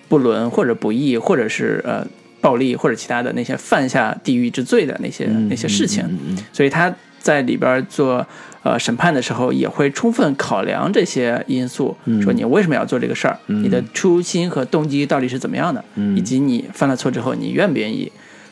[0.09, 2.07] 不伦或者不义，或者是呃
[2.41, 6.39] 暴力或者其他的那些犯下地狱之罪的那些、那些事情，嗯嗯。
[6.53, 8.25] 所以他在里边做
[8.65, 12.21] 呃审判的时候，也会充分考量这些因素，嗯。
[12.21, 16.17] 说你为什么要做这个事儿，嗯你的初心和动机到底是怎么样的，嗯。
[16.17, 18.11] 以及你犯了错之后，你愿不愿意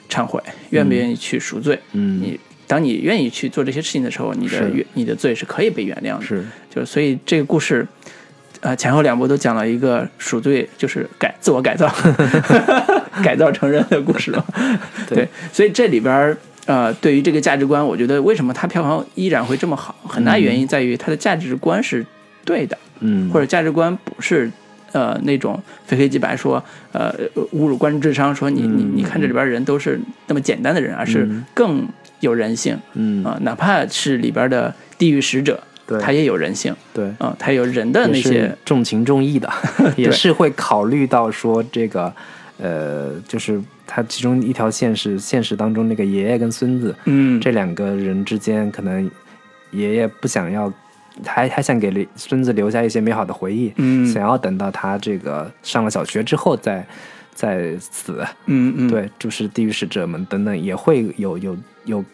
[0.08, 2.20] 忏悔，愿不愿意去赎罪，嗯。
[2.22, 2.38] 你。
[2.68, 6.22] 当你愿意去做这些事情的时候，你的原你的罪是可以被原谅的。
[6.22, 6.42] 是。
[6.74, 7.86] 就是所以这个故事，
[8.60, 11.86] 呃，前后两部都讲了一个赎罪，就是改自我改造，
[13.22, 14.42] 改造成人的故事嘛。
[15.06, 15.16] 对。
[15.16, 16.34] 对，所以这里边儿
[16.66, 22.04] 呃，对于这个价值观，我觉得为什么它票房依然会这么好，很大原因在于它的价值观是
[22.44, 23.30] 对的，嗯。
[23.30, 24.50] 或者价值观不是。
[24.94, 27.10] 呃，那种非黑即白说，呃，
[27.54, 31.88] 侮辱观众智商，说你你你看这里边人都是那么简单的人，而是更
[32.20, 33.24] 有人性嗯。
[33.24, 35.98] 啊、哪怕是里边的地狱使者，对。
[35.98, 37.06] 他也有人性，对。
[37.16, 39.50] 啊，他有人的那些重情重义的，
[39.96, 42.14] 也是会考虑到说这个，
[42.62, 47.40] 呃，就是他其中一条线是现实当中那个爷爷跟孙子，嗯。
[47.40, 49.10] 这两个人之间，可能
[49.72, 50.72] 爷爷不想要，
[51.26, 54.06] 还还想给孙子留下一些美好的回忆，嗯。
[54.06, 56.86] 想要等到他这个上了小学之后再
[57.34, 62.04] 再死，嗯嗯，对，就是地狱使者们等等也会有有有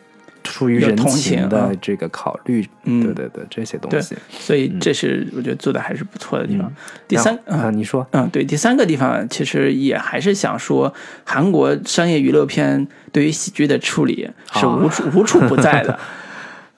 [0.49, 3.03] 出于同情情的啊这个考虑，嗯。
[3.03, 4.17] 对对对，这些东对西。
[4.31, 6.73] 所以这是我觉得做的还是不错的地方。
[7.07, 10.93] 第三后啊，你说，嗯，对，第三个地方其实也还是想说，
[11.25, 15.99] 韩国商业娱乐片对于喜剧的处理是啊无处、无处不在的。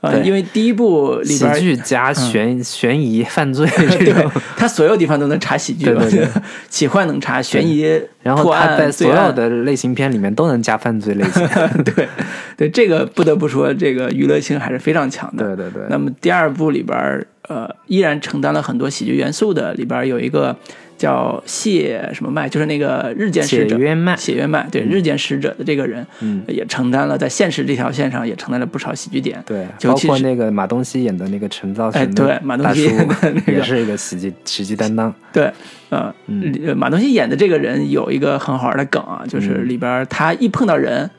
[0.01, 6.29] 呃，因为第一部里喜边儿，剧加悬悬疑犯罪 这对种，他所有地方都能查喜剧，对对对。
[6.71, 7.83] 奇幻能查，悬疑、
[8.23, 11.47] 然后破案他在所有的类型片里面都能加犯罪类型。
[11.85, 12.09] 对
[12.57, 15.55] 对，这个不得不说，这个娱乐性还是非常强的。
[15.55, 20.57] 对对对，那么第二部里边儿，呃，依然承担了很多喜剧元素的，里边有一个
[20.97, 23.77] 叫谢什么麦，就是那个日间使者。
[23.77, 24.17] 谢渊麦。
[24.17, 29.43] 谢渊麦，对，日间使者的这个人，嗯，也承担了在现实这条线上也承担了不少喜剧点。
[29.45, 32.89] 对，包括那个马东锡演的那个陈造哎对马东锡
[33.51, 35.13] 也是一个喜剧喜剧担当。
[35.33, 35.53] 对，
[35.89, 36.55] 呃，嗯。
[36.65, 39.69] 呃马东锡演的这个人有一个很好玩的梗啊，就是嗯。
[39.69, 41.11] 里边他一碰到人，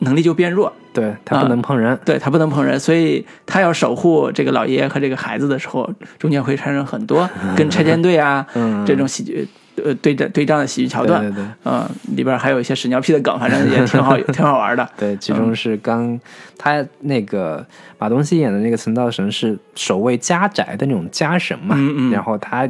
[0.00, 0.72] 能力就变弱。
[0.92, 5.86] 对他不能碰人，对他不能碰人，所以他要守护这个老爷爷和这个孩子的时候，
[6.18, 9.46] 中间会产生很多 跟拆迁队啊、嗯这种喜剧
[9.84, 11.20] 呃对战对仗的喜剧桥段。
[11.20, 11.46] 对对对。
[11.64, 14.88] 嗯，里边还有一些屎尿屁的梗，反正也挺好， 挺好玩的。
[14.96, 16.18] 对，其中是刚、
[16.56, 17.62] 他那个
[17.98, 21.76] 马东锡演的那个陈道神是守卫家宅的那种家神嘛，
[22.10, 22.66] 然后他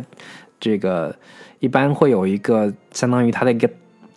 [0.59, 1.15] 这个
[1.61, 3.71] 一般会有一个相当于他的一个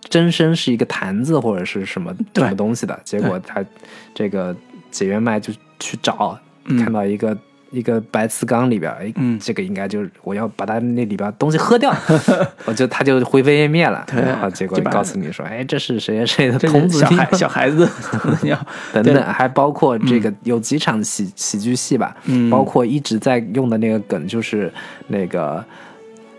[0.09, 3.63] 真身是一个坛子或者是什么什么东西的，结果他
[4.13, 4.55] 这个
[4.89, 6.77] 解元脉就去找，嗯。
[6.83, 7.37] 看到一个。
[7.71, 9.37] 一个白瓷缸里边，哎，嗯。
[9.39, 11.95] 这个应该就是我要把它那里边东西喝掉，
[12.65, 14.19] 我就他就灰飞烟灭了，对。
[14.23, 17.87] 然后结果就告诉你说，哎，这是谁谁谁的童子小孩小孩子
[18.41, 18.59] 尿，
[18.91, 22.49] 对等等，还包括这个有几场喜、喜剧戏吧，嗯。
[22.49, 24.73] 包括一直在用的那个梗，就是
[25.05, 25.63] 那个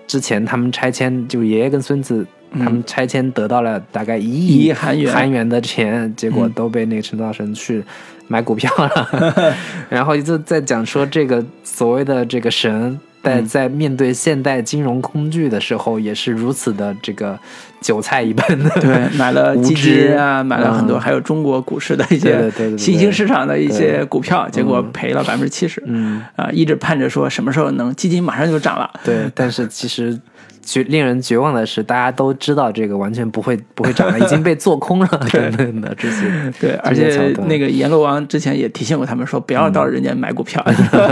[0.08, 2.26] 之前他们拆迁，就爷爷跟孙子。
[2.58, 5.12] 他们拆迁得到了大概一一亿亿韩元。
[5.12, 6.52] 韩元的钱，结果嗯。
[6.52, 7.82] 都被那个陈道生去
[8.28, 9.54] 买股票了，
[9.88, 13.46] 然后就在讲说这个所谓的这个神，在嗯。
[13.46, 17.38] 在面对现代金融工具的时候，也是如此的这个
[17.80, 21.00] 韭菜一般的， 对，买了基金啊，买了很多，嗯。
[21.00, 25.82] 还有中国股市的一些新兴市场的一些股票，结果赔了百分之七十。
[25.86, 28.90] 嗯，啊，一直盼着说什么时候能基金马上就涨了。
[29.04, 30.18] 对，但是其实
[30.62, 36.26] 绝令人绝望的是，大家都知道这个完全不会不会涨了，已经被做空了 等等的这些。
[36.60, 40.64] 对，而且那个阎罗王之前也提醒过他们说，不要到人家买股票，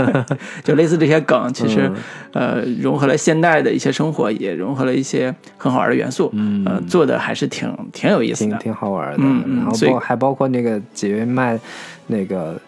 [0.63, 1.91] 就类似这些梗，其实、
[2.33, 8.57] 呃融合了现代的一些生活，也融合了一些很好玩的元素，嗯呃，做的还是挺挺有意思的。
[8.57, 9.23] 挺好玩的。
[9.55, 11.59] 然后包还包括那个解约卖，
[12.07, 12.59] 那个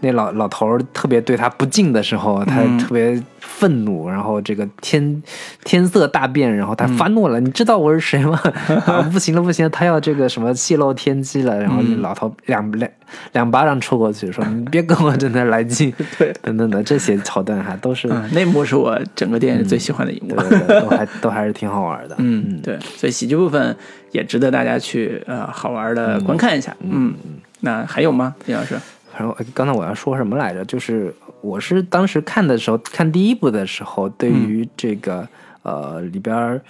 [0.00, 5.22] 那老老头儿特别对他不敬的时候，他嗯特别愤怒，然后这个天
[5.64, 8.38] 天色大变，然后他嗯发怒了，你知道我是谁吗？
[8.86, 12.90] 啊，不行了不行了，他要这个什么泄露天机了，然后嗯老头两两
[13.32, 18.08] 两巴掌抽过去，说你别跟我在那来劲， 对，等等的这些桥段哈都是。
[18.08, 20.36] 嗯，那幕是我整个电影最喜欢的一幕。
[20.36, 22.14] 对对对，都还都还是挺好玩的。
[22.18, 23.74] 嗯，对，所以喜剧部分
[24.12, 26.76] 也值得大家去呃好玩的观看一下。
[26.80, 27.14] 嗯，
[27.60, 28.76] 那还有吗，李老师？
[29.18, 30.64] 然后呃刚才我要说什么来着？
[30.64, 35.26] 就是我是当时看的时候，看第一部的时候，对于这个、
[35.62, 36.60] 呃里边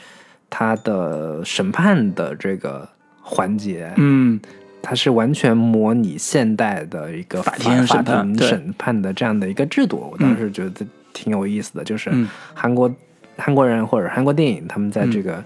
[0.48, 2.88] 他的审判的这个
[3.20, 4.38] 环节，嗯
[4.80, 10.08] 它是完全模拟现代的一个法法庭审判法庭审判的这样的一个制度。
[10.12, 12.88] 我当时觉得挺有意思的，就是嗯韩国
[13.36, 15.42] 韩国人或者韩国电影，他们在这个、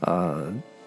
[0.00, 0.44] 呃。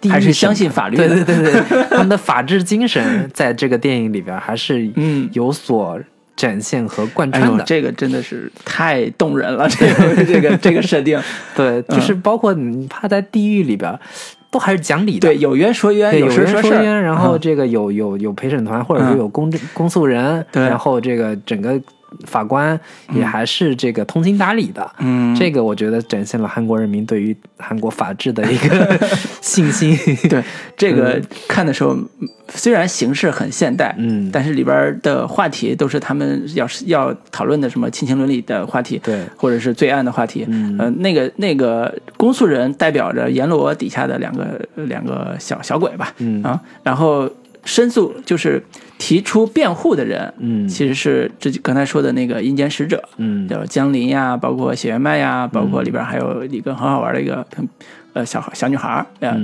[0.07, 1.23] 地还是相信法律对的。
[1.23, 5.29] 对对对， 他们的法治精神在这个电影里边还是嗯。
[5.33, 5.99] 有所
[6.35, 7.63] 展现和贯穿的。
[7.65, 11.19] 这个真的是太动人了， 这个这个这个设定，
[11.55, 13.99] 对，就是包括你怕在地狱里边，
[14.49, 15.27] 都还是讲理的。
[15.27, 17.39] 对，有冤说冤，对，有事说事然后嗯。
[17.39, 20.63] 这个有有有陪审团，或者说嗯有公证公诉人，对。
[20.63, 21.79] 然后这个整个
[22.25, 22.79] 法官
[23.13, 24.89] 也还是这个通情达理的。
[24.99, 28.99] 嗯，这个我觉得展现了韩国人民对于韩国法治的一个
[29.41, 29.97] 信心。
[30.29, 30.43] 对
[30.75, 31.97] 这个看的时候，
[32.49, 34.29] 虽然形式很现代，嗯。
[34.31, 39.21] 但是里边的话题都是他们要是要讨论的什么亲情伦理的话题，对。
[39.35, 40.45] 或者是罪案的话题。
[40.47, 40.75] 嗯。
[40.79, 46.41] 呃，那个那个公诉人代表着阎罗底下的两个两个小小鬼吧，嗯。
[46.43, 47.29] 啊，然后
[47.67, 48.63] 申诉就是
[48.97, 50.67] 提出辩护的人，嗯。
[50.67, 53.47] 其实是这刚才说的那个阴间使者，嗯。
[53.47, 57.45] 叫江林呀，包括血缘麦呀，包括里边还有一个很好玩的一个
[58.13, 59.37] 呃小孩小女孩儿，呃，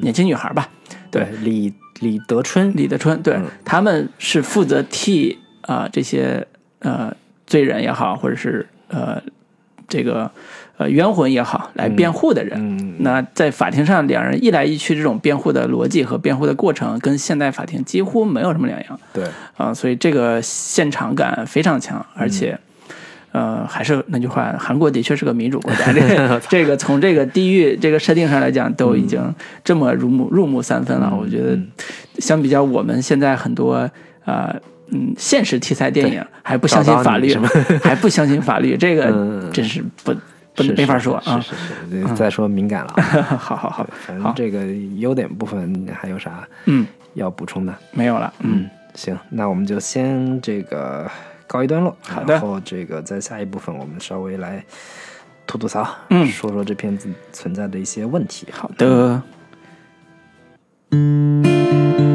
[0.00, 0.68] 年轻女孩吧，
[1.10, 3.44] 对，李李德春，李德春，对、嗯。
[3.64, 6.46] 他们是负责替啊、这些
[6.78, 7.14] 呃
[7.46, 9.20] 罪人也好，或者是呃
[9.88, 10.30] 这个
[10.76, 12.58] 呃冤魂也好来辩护的人。
[12.58, 19.24] 嗯那在法庭上，两人一来一去，这种辩护的逻辑和辩护的过程，跟现代法庭几乎没有什么两样对，
[19.56, 22.58] 啊、所以这个现场感非常强，而且。
[23.32, 25.92] 呃，还是那句话，韩国的确是个民主国家。
[25.92, 29.20] 这个 这个从这个地域这个设定上来讲，都已经
[29.64, 31.12] 这么入木入木三分了。
[31.12, 31.58] 我觉得，
[32.20, 33.90] 相比较我们现在很多
[34.24, 34.54] 呃
[34.92, 37.36] 嗯现实题材电影，还不相信法律
[37.82, 40.14] 还不相信法律，这个 嗯真是不
[40.54, 41.40] 不是没法说啊。
[41.40, 43.02] 是是是是，再说敏感了啊。
[43.38, 44.66] 好好好，反正这个
[44.98, 47.74] 优点部分还有啥嗯，要补充的？
[47.92, 51.10] 没有了，嗯，行，那我们就先这个
[51.46, 51.96] 告一段落。
[52.02, 54.64] 好的然后这个在下一部分我们稍微来
[55.46, 58.46] 吐吐槽，嗯说说这片子存在的一些问题。
[58.52, 59.20] 好的。
[60.90, 62.13] 脏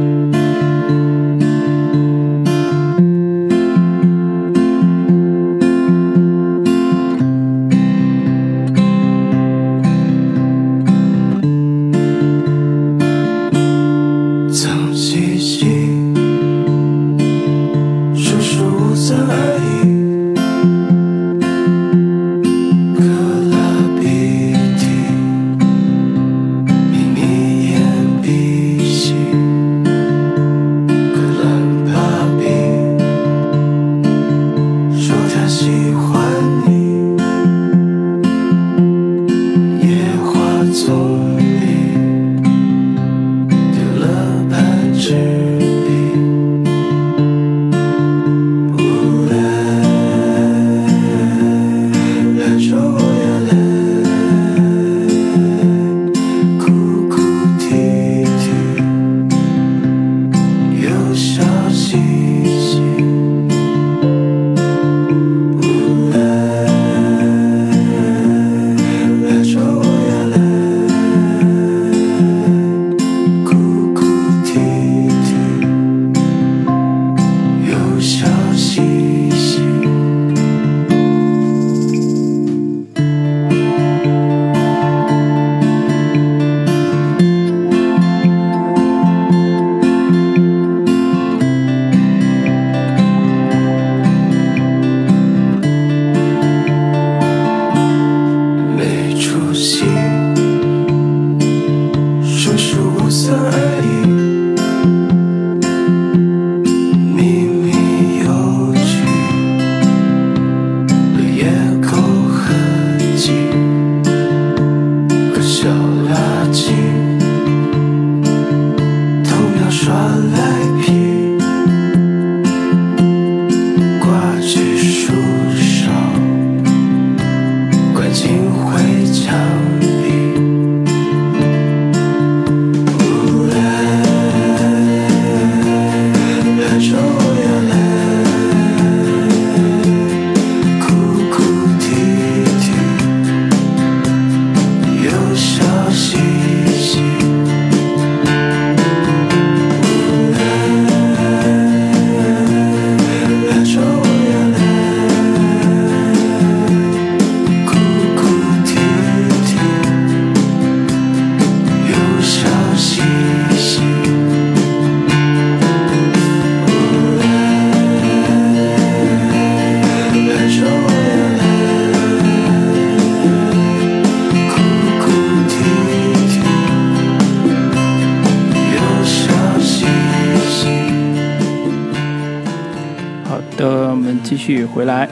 [184.89, 185.07] 来。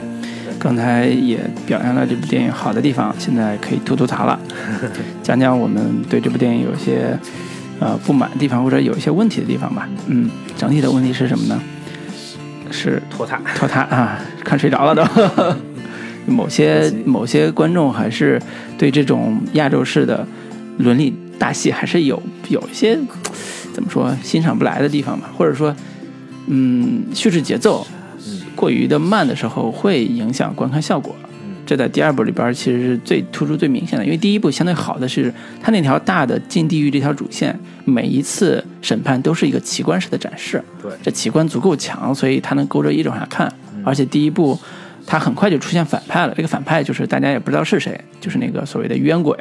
[0.58, 4.36] 刚才也表扬了这部电影好的地方，现在可以吐吐槽了，
[5.22, 7.16] 讲讲我们对这部电影有些
[7.78, 9.88] 呃不满的地方，或者有一些问题的地方吧。
[10.08, 11.62] 嗯，整体的问题是什么呢？
[12.72, 15.04] 是拖沓，拖沓啊，看睡着了都。
[16.26, 18.38] 某些某些观众还是
[18.76, 20.26] 对这种亚洲式的
[20.78, 22.98] 伦理大戏还是有有一些
[23.72, 25.74] 怎么说欣赏不来的地方吧，或者说，
[26.48, 27.86] 嗯，叙事节奏
[28.58, 31.14] 过于的慢的时候会影响观看效果。
[31.64, 35.32] 这在第二部里边其实是最突出、最明显的，因为第一部相对好的是
[35.62, 37.54] 它那条大的进地狱这条主线，
[37.84, 40.64] 每一次审判都是一个奇观式的展示。
[40.82, 43.52] 对这奇观足够强，所以它能勾着一直往下看。
[43.84, 44.58] 而且第一部，
[45.06, 46.32] 它很快就出现反派了。
[46.34, 49.36] 这个反派就是大家也不知道是谁，就是那个所谓的冤鬼。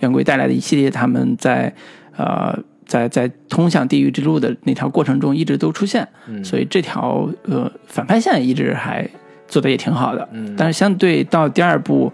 [0.00, 1.72] 冤鬼带来的一系列他们在
[2.16, 2.54] 呃
[2.86, 6.06] 在在通向地狱之路的那条过程中一直都出现，
[6.42, 9.08] 所以这条呃反派线一直还
[9.48, 10.28] 做的也挺好的。
[10.56, 12.12] 但是相对到第二部，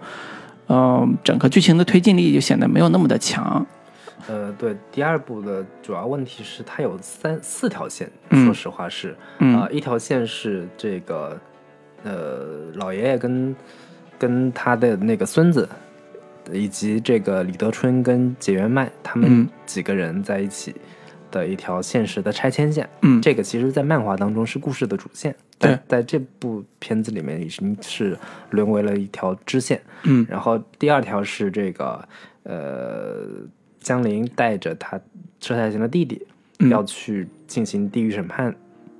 [0.67, 3.65] 呃，整个剧情的推进力就显得没有那么的强。
[4.27, 11.37] 呃，对，第二部的主要问题是它有三四条线，嗯说实话是，嗯啊、一条线是这个，
[12.03, 13.55] 呃，老爷爷跟
[14.19, 15.67] 跟他的那个孙子，
[16.51, 20.75] 以及这个李德春跟解元迈他们嗯几个人在一起
[21.29, 22.87] 的一条现实的拆迁线。
[23.01, 28.17] 嗯这个其实，在漫画当中是故事的主线，对在在这部片子里面已经是
[28.49, 29.81] 沦为了一条支线。
[30.03, 32.07] 嗯然后第二条是这个
[32.43, 33.27] 呃，
[33.79, 34.99] 江林带着他
[35.39, 36.25] 车太贤的弟弟、
[36.59, 38.55] 嗯要去进行地狱审判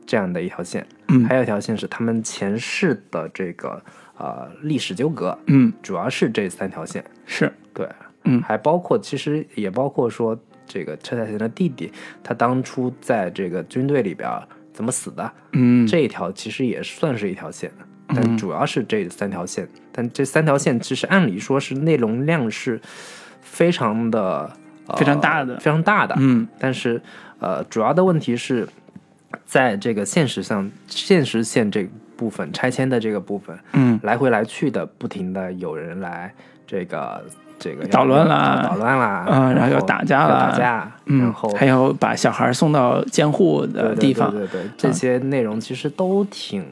[0.05, 3.83] 这样的一条线，嗯还有一条线是他们前世的这个
[4.21, 7.03] 呃历史纠葛，嗯，主要是这三条线。
[7.25, 7.89] 是，对，
[8.25, 11.91] 嗯还包括其实也包括说这个车太贤的弟弟，
[12.23, 14.29] 他当初在这个军队里边
[14.71, 17.71] 怎么死的，嗯这一条其实也算是一条线，
[18.07, 19.67] 但主要是这三条线。
[19.91, 22.79] 但这三条线其实按理说是内容量是
[23.41, 24.49] 非常的、
[24.87, 26.15] 呃非常大的非常大的。
[26.19, 27.01] 嗯但是
[27.39, 28.67] 呃，主要的问题是
[29.45, 31.89] 在这个现实上，现实线这
[32.21, 33.99] 部分拆迁的这个部分，嗯。
[34.03, 36.31] 来回来去的，不停的有人来
[36.67, 37.23] 这个
[37.57, 38.61] 这个捣乱啦。
[38.69, 46.63] 捣乱啦，嗯然后要打架要啦打架，嗯然嗯后，还有把小孩送到监护的地方，对对对，这些内容其实都挺。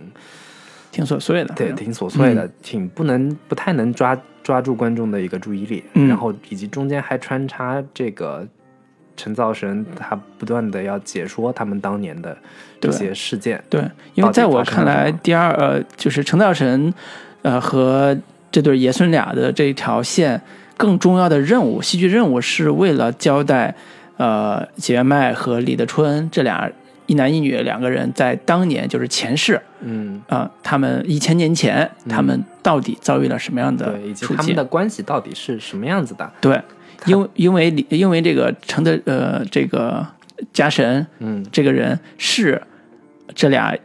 [0.91, 1.53] 挺琐碎的。
[1.55, 6.07] 对，挺琐碎的，挺不能不太能抓抓住观众的一个注意力，嗯。
[6.07, 8.45] 然后以及中间还穿插这个
[9.19, 12.37] 陈造神他不断的要解说他们当年的
[12.79, 16.93] 这些事件，对，因为在我看来，第二呃，就是陈道神，
[17.41, 18.17] 呃和
[18.49, 20.41] 这对爷孙俩的这一条线，
[20.77, 23.75] 更重要的任务，戏剧任务是为了交代，
[24.15, 26.71] 呃，解元迈和李德春这俩
[27.05, 34.63] 一男一女两个人在当年就是前世，嗯，啊、他们一千年前，他们到底遭遇了什么样的对，以及他们的？
[34.63, 36.31] 关系到底是什么样子的？
[36.39, 36.61] 对，
[37.05, 40.05] 因为因为李因为这个陈的呃这个
[40.53, 42.61] 家神嗯这个人是
[43.33, 43.75] 这俩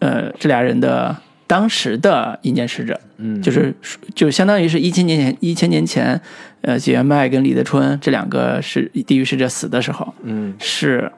[0.00, 3.74] 呃这俩人的当时的阴间使者，嗯，就是
[4.14, 6.20] 就相当于是一千年前一千年前，
[6.62, 11.10] 呃解元迈跟李德春这两个是地狱使者死的时候，嗯是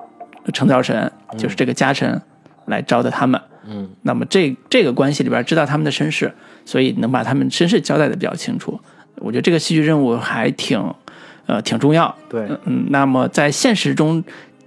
[0.52, 2.20] 成道神，就是这个家神
[2.66, 3.40] 来招的他们。
[3.70, 6.32] 嗯那么这这个关系里边知道他们的身世，
[6.64, 8.80] 所以能把他们身世交代的比较清楚。
[9.16, 10.78] 我觉得这个戏剧任务还挺，
[11.48, 12.14] 呃，挺重要。
[12.28, 14.22] 对，嗯，那么在现实中，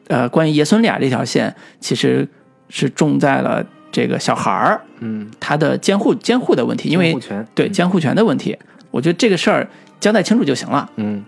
[0.08, 2.28] 呃，关于爷孙俩这条线，其实
[2.70, 8.58] 是重在了这个小孩儿嗯，他的监护监护的问题，因为监对监护权的问题，
[8.90, 9.68] 我觉得这个事儿
[10.00, 11.24] 交代清楚就行了，嗯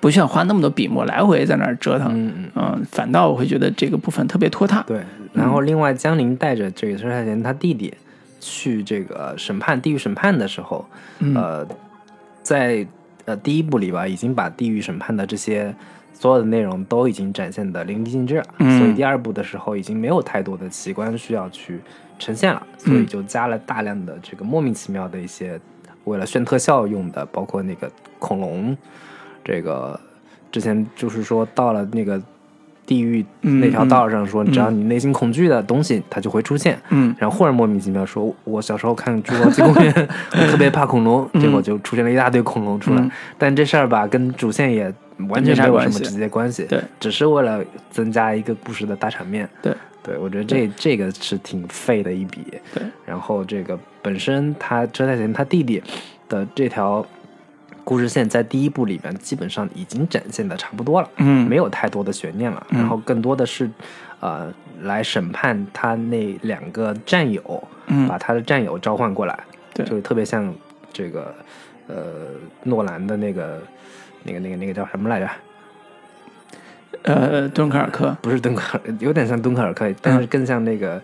[0.00, 2.08] 不需要花那么多笔墨来回在那儿折腾。
[2.14, 2.50] 嗯嗯。
[2.54, 4.82] 嗯，反倒我会觉得这个部分特别拖沓。
[4.86, 5.00] 对，
[5.34, 7.92] 然后另外江林带着这个孙太贤他弟弟
[8.40, 10.86] 去这个审判地狱审判的时候，
[11.18, 11.66] 嗯呃，
[12.42, 12.86] 在
[13.24, 15.74] 呃第一部里吧，已经把地狱审判的这些
[16.12, 21.80] 所有的内容都已经展现的淋漓尽致了，嗯所以第二部的时候已经没有太多的奇观需要去
[22.18, 25.60] 呈现了，所以嗯就加了大量的这个莫名其妙的一些
[26.04, 28.76] 为了炫特效用的，包括那个恐龙，
[29.44, 29.98] 这个
[30.52, 32.22] 之前就是说到了那个。
[32.86, 36.78] 地狱嗯那条道上说，嗯只要你内心恐惧的东西，它就会出现。
[36.90, 39.92] 嗯然后忽然莫名其妙说，我小时候看《侏罗纪公园》，
[40.40, 43.00] 我特别怕恐龙，结果就出现了一大堆恐龙出来。
[43.00, 44.92] 嗯但这事儿吧，跟主线也
[45.28, 49.48] 完全没有什么直接关系，对，只是为了增加一个故事的大场面。
[49.62, 52.40] 对，对我觉得这这个是挺废的一笔。
[52.74, 55.82] 对，然后这个本身他车太贤他弟弟
[56.28, 57.04] 的这条
[57.84, 61.08] 故事线在第一部里面基本上已经展现的差不多了。
[61.16, 62.78] 嗯，没有太多的悬念了，嗯。
[62.80, 63.70] 然后更多的是，
[64.20, 68.08] 呃，来审判他那两个战友，嗯。
[68.08, 69.38] 把他的战友召唤过来，
[69.74, 69.84] 对。
[69.84, 70.52] 就是特别像
[70.92, 71.34] 这个，
[71.86, 71.94] 呃，
[72.62, 73.60] 诺兰的那个，
[74.22, 75.28] 那个那个那个叫什么来着？
[77.02, 78.16] 呃，敦刻尔克。
[78.22, 80.98] 不是敦刻尔，有点像敦刻尔克，但是更像那个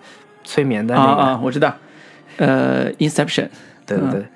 [0.45, 1.77] 催眠的啊那个，啊，我知道，
[2.39, 3.49] 呃，Inception，
[3.85, 4.27] 对对对，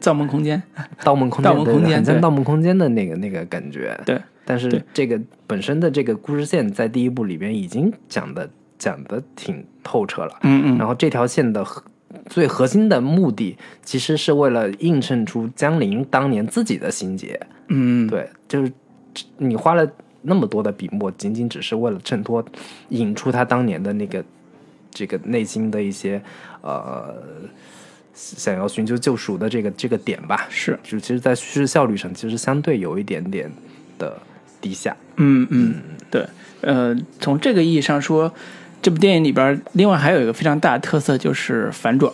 [0.00, 0.62] 造梦空间，
[1.02, 10.78] 盗梦空间，盗梦空间盗梦空间的那个那个感觉，对，但是这个本身的这个故事线在第一部里边已经讲的讲的挺透彻了，嗯嗯。
[10.78, 11.82] 然后这条线的核
[12.26, 17.38] 最核心的目的，其实是为了映衬出江陵当年自己的心结。
[17.68, 18.72] 嗯，对，就是
[19.36, 19.86] 你花了
[20.22, 22.44] 那么多的笔墨，仅仅只是为了衬托、
[22.88, 24.24] 引出他当年的那个
[24.90, 26.22] 这个内心的一些
[26.62, 27.14] 呃
[28.18, 30.46] 想要寻求救赎的这个这个点吧。
[30.50, 33.50] 是，就其实，在叙事效率上，其实相对有一点点
[33.98, 34.20] 的
[34.60, 34.96] 低下。
[35.16, 35.74] 嗯嗯，
[36.10, 36.26] 对，
[36.62, 38.32] 呃，从这个意义上说，
[38.82, 42.12] 这部电影里边另外还有一个非常大的特色就是反转。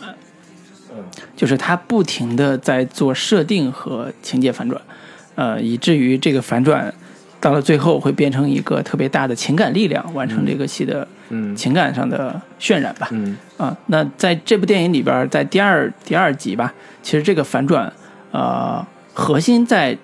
[1.36, 4.80] 就是他不停的在做设定和情节反转，
[5.34, 6.94] 呃，以至于这个反转
[7.40, 11.54] 到了最后会变成一个特别大的情感力量，完成这个戏的嗯。
[11.56, 13.08] 情感上的渲染吧。
[13.12, 13.36] 嗯。
[13.56, 16.72] 啊，那在这部电影里边，在第二第二集吧，
[17.02, 17.92] 其实这个反转，
[18.32, 19.96] 呃，核心在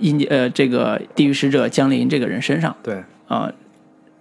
[0.00, 3.52] 印呃这个地狱使者江临这个人身上对，啊，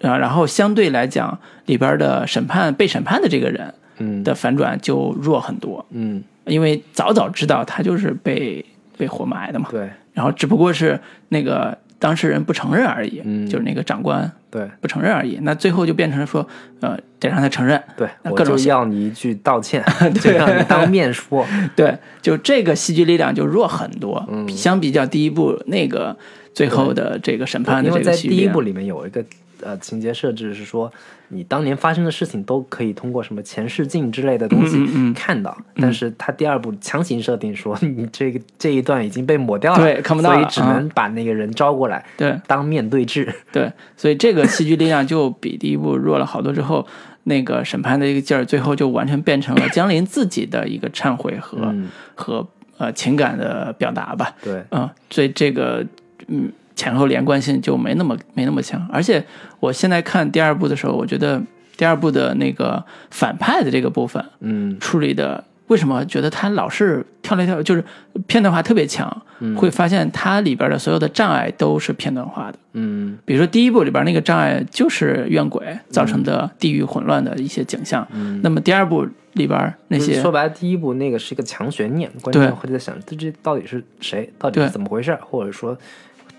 [0.01, 4.23] 啊，然后相对来讲，里边的审判被审判的这个人嗯。
[4.23, 6.23] 的反转就弱很多，嗯。
[6.45, 8.63] 因为早早知道他就是被
[8.97, 9.89] 被活埋的嘛，对。
[10.13, 10.99] 然后只不过是
[11.29, 13.47] 那个当事人不承认而已，嗯。
[13.47, 14.69] 就是那个长官对。
[14.81, 16.45] 不承认而已，那最后就变成说，
[16.81, 19.81] 呃，得让他承认，对，我那各种就要你一句道歉，
[20.21, 21.45] 就让你当面说。
[21.77, 24.49] 对，就这个戏剧力量就弱很多，嗯。
[24.49, 26.15] 相比较第一部那个
[26.53, 29.23] 最后的这个审判的因为这个在第一部里面有一个
[29.63, 30.91] 呃情节设置是说，
[31.29, 43.33] 你当年发生的事情都可以通过什么前视镜之类的东西嗯嗯嗯看到，但是他第二部强行设定说你这个这一段已经被抹掉了，对看不到所以只能把那个人招过来对当面对质。
[43.51, 46.53] 对，所以这个戏剧力量就比第一部弱了好多。
[46.53, 46.85] 之后，
[47.23, 52.47] 那个审判的一个劲儿，最后就完全变成了江林自己的一个忏悔和、嗯，和
[52.77, 54.35] 呃情感的表达吧。
[54.43, 55.85] 对，嗯，所以这个
[56.27, 58.85] 嗯前后连贯性就没那么没那么强。
[58.91, 59.23] 而且
[59.59, 61.41] 我现在看第二部的时候，我觉得
[61.77, 64.79] 第二部的那个反派的这个部分嗯。
[64.79, 67.83] 处理的，为什么觉得他老是跳来跳，就是
[68.27, 69.21] 片段化特别强，
[69.55, 72.57] 会发现它里边的所有的障碍都是片段化的。
[72.73, 73.17] 嗯。
[73.25, 82.45] 比如说第一部里边那个障碍就是怨鬼造成的地狱混乱的一些景象，嗯，那么第二部里边那些说白了，第一部那个是一个强悬念，观对。
[82.47, 85.75] 众会在想这这到底是谁，到底是怎么回事，或者说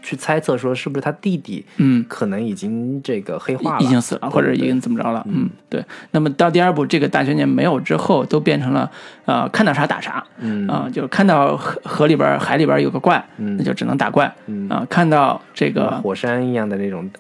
[0.04, 2.04] 去猜测说是不是他弟弟嗯。
[2.08, 5.84] 可能已经这个黑化了，已经死了，或者已经怎么着了，嗯，对。
[6.12, 8.88] 那么到第二部这个大悬念没有之后，都变成了
[9.24, 10.68] 呃看到啥打啥，嗯。
[10.68, 13.56] 啊、就看到河河里边、海里边有个怪，嗯。
[13.56, 14.68] 那就只能打怪，嗯。
[14.68, 17.10] 啊、看到这个火山一样的那种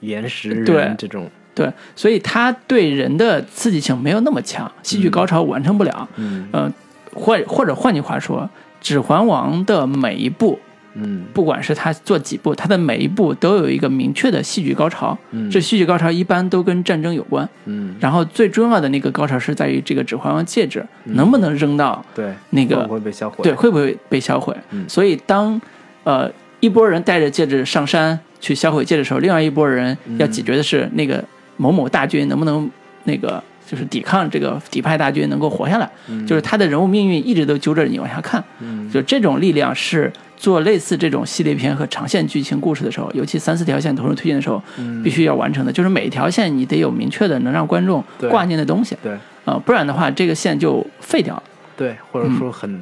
[0.00, 6.48] 岩石人对这种，对，所以他对人的刺激性没有那么强，戏剧高潮完成不了，嗯。
[6.52, 6.72] 呃，
[7.12, 8.42] 或或者换句话说，
[8.80, 10.58] 《指环王》的每一部，
[10.94, 11.24] 嗯。
[11.32, 15.16] 不管是他做几部，他的每一部都有一个明确的戏剧高潮。
[15.30, 15.50] 嗯。
[15.50, 23.36] 这戏剧高潮一般都跟战争有关，嗯，然后最重要的那个高潮是在于这个指环王戒指能不能扔到对，那个会不会被销毁？
[23.42, 24.56] 对，会不会被销毁？
[24.70, 24.88] 嗯。
[24.88, 25.60] 所以当
[26.04, 26.30] 呃
[26.60, 31.22] 一波人带着戒指上山去销毁戒指的时候，另外一波人要解决的是那个
[31.56, 32.68] 某某大军能不能
[33.04, 35.90] 那个就是抵抗这个底派大军能够活下来，
[36.26, 38.90] 就是他的人物命运一直都揪着你往下看，嗯。
[38.90, 49.12] 就这种力量是做类似这种系列片和长线剧情故事的时候，尤其三四条线同时推进的时候，嗯必须要完成的，就是每一条线你得有明确的能让观众挂念的东西对。
[49.44, 51.42] 啊、不然的话这个线就废掉了。
[51.76, 52.80] 对，或者说很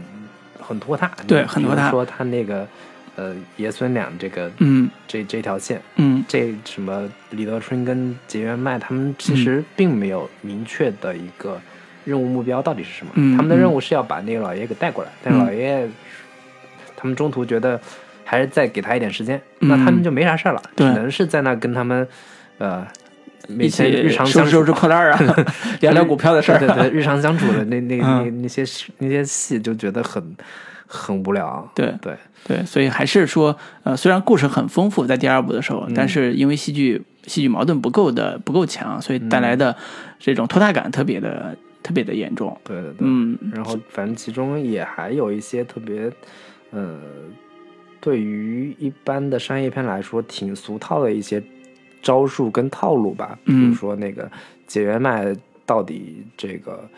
[0.61, 2.67] 很拖沓，对很拖沓说他那个
[3.17, 6.25] 呃爷孙俩这个嗯这这条线，嗯。
[6.29, 11.61] 这什么李德春跟结元麦他们嗯其实并没有明确的一个
[12.05, 15.89] 任务目标到底是什么，嗯他们的任务是要把那个老爷给带过来，但老爷爷
[17.01, 17.81] 他们中途觉得
[18.25, 22.07] 还是再给他一点时间，嗯那他们就没啥事儿了，只对能是在那跟他们
[22.59, 22.85] 呃
[23.49, 25.19] 每天日常收相处拾收拾破烂儿啊，
[25.81, 26.59] 聊聊股票的事儿。
[26.59, 28.65] 对对对，日常相处的那那那嗯那些
[28.99, 30.37] 那些戏就觉得很
[30.87, 31.71] 很无聊。
[31.75, 32.15] 对对，
[32.47, 39.75] 对，所以还是说，呃，虽然故事很丰富，在第二部的时候，嗯但是因为戏剧戏剧矛盾不够的不够强，所以带来的
[40.19, 42.55] 这种拖沓感特别的特别的严重。
[42.65, 42.97] 对对对。
[43.01, 46.11] 嗯然后反正其中也还有一些特别，
[46.71, 46.99] 呃，
[48.01, 51.43] 对于一般的商业片来说挺俗套的一些
[52.03, 53.39] 招数跟套路吧。
[53.45, 54.31] 比嗯如说那个
[54.67, 56.89] 解元脉到底这个。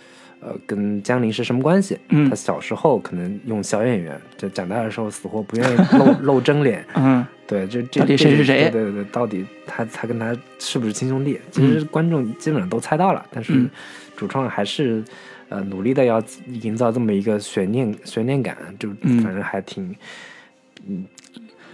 [0.43, 1.99] 呃，跟江林是什么关系？
[2.09, 11.39] 嗯他小时候可能用小演员，就长大的时候死活不愿意露露真脸， 嗯对，就这到底这是谁对对对，到底他他跟他是不是亲兄弟？
[11.51, 13.71] 其实观众基本上都猜到了，但是嗯
[14.17, 15.05] 主创还是
[15.51, 16.23] 呃努力的要
[16.63, 19.23] 营造这么一个悬念悬念感，就嗯。
[19.23, 19.95] 反正还挺
[20.89, 21.05] 嗯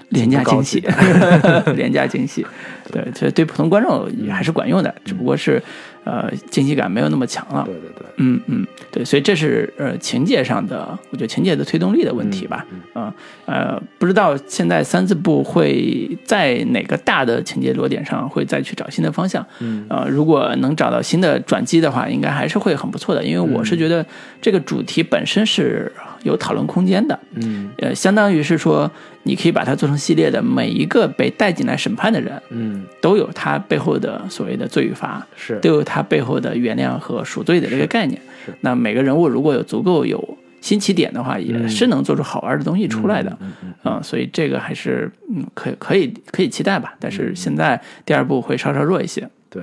[0.08, 0.80] 廉价惊喜，
[1.76, 2.46] 廉价惊喜，
[2.92, 5.62] 对，这对普通观众也还是管用的，只不过是
[6.06, 7.64] 呃惊喜感没有那么强了。
[7.66, 12.64] 对对对，嗯嗯，对，所以这是呃情节上的，我觉得情节的推动力的问题吧。
[12.70, 13.12] 嗯嗯
[13.46, 19.44] 呃，不知道现在三四部会在哪个大的情节落点上会再去找新的方向。
[19.58, 23.22] 嗯呃，如果能找到新的转机的话，应该还是会很不错的。
[23.22, 24.04] 因为我是觉得
[24.40, 25.92] 这个主题本身是
[26.26, 27.18] 有讨论空间的。
[27.34, 28.90] 嗯呃，相当于是说，
[29.22, 38.52] 你可以把它做成系列的，每一个被带进来审判的人，嗯，都有他背后的所谓的罪与罚，是都有他背后的原谅和赎罪的这个概念是。
[38.60, 43.38] 那每个人物如果有足够有新起点的话，也嗯是能做出好玩的东西出来的。
[43.40, 46.94] 嗯所以这个还是嗯，可可以可以期待吧。
[46.98, 49.28] 但是现在第二部会稍稍弱一些。
[49.48, 49.62] 对。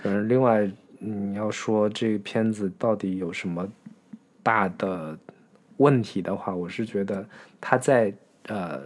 [0.00, 0.68] 反正另外，
[0.98, 3.66] 你要说这个片子到底有什么
[4.42, 5.18] 大的
[5.82, 7.26] 问题的话，我是觉得
[7.60, 8.12] 他在
[8.46, 8.80] 呃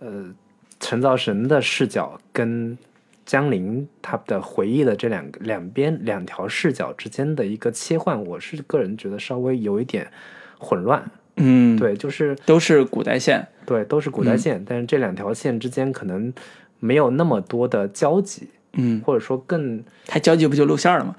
[0.00, 0.34] 呃
[0.78, 2.76] 陈造神的视角跟
[3.24, 10.10] 江临他的回忆的这两个两边两条视角之间的一个切换，我是个人觉得稍微有一点
[10.58, 11.08] 混乱。
[11.36, 13.46] 嗯，，对，就是都是古代线。
[13.64, 16.32] 对，都是古代线，但是这两条线之间可能
[16.80, 21.14] 没有那么多的交集，嗯，或者说更他交际不就露馅了吗？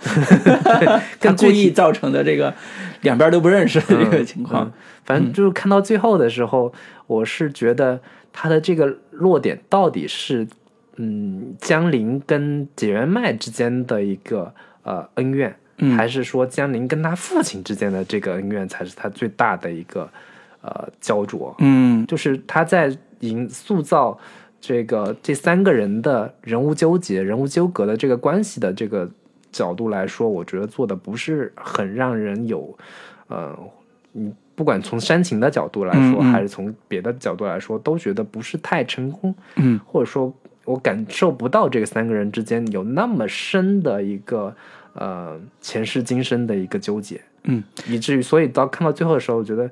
[1.20, 2.54] 更故意造成的这个
[3.02, 4.66] 两边都不认识的这个情况。
[4.66, 4.72] 嗯
[5.04, 6.72] 反正就是看到最后的时候，
[7.08, 8.00] 我是觉得
[8.32, 10.48] 他的这个落点到底是，
[10.98, 20.08] 嗯，江临跟解元迈之间的一个呃恩怨，嗯还是说江临跟他父亲之间的这个恩怨才是他最大的一个
[20.62, 21.54] 呃焦灼？
[21.58, 24.18] 嗯就是他在营塑造
[24.62, 29.10] 这个这三个人的人物纠结、人物纠葛的这个关系的这个
[29.52, 32.78] 角度来说，我觉得做的不是很让人有，
[33.28, 33.58] 呃，
[34.12, 39.80] 你不管从煽情的角度来说，还是从别的角度来说，都觉得不是太成功，嗯。
[39.84, 40.32] 或者说
[40.66, 44.56] 我感受不到这个三个人之间有那么深的一个
[44.94, 47.20] 呃前世今生的一个纠结。
[47.44, 49.68] 嗯，以至于所以到看到最后的时候，我觉得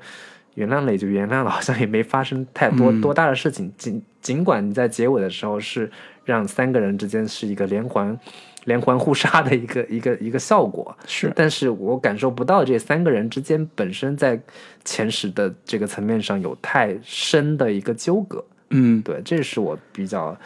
[0.56, 3.72] 原谅了也就原谅了，好像也没发生太多、嗯多大的事情。
[3.78, 5.90] 尽尽管你在结尾的时候是
[6.26, 8.18] 让三个人之间是一个连环
[8.66, 14.40] 连环互杀的一个一个一个效果，是但是我感受不到这三个人之间本身在
[14.84, 18.44] 前史的这个层面上有太深的一个纠葛。
[18.72, 20.38] 嗯对，这是我比较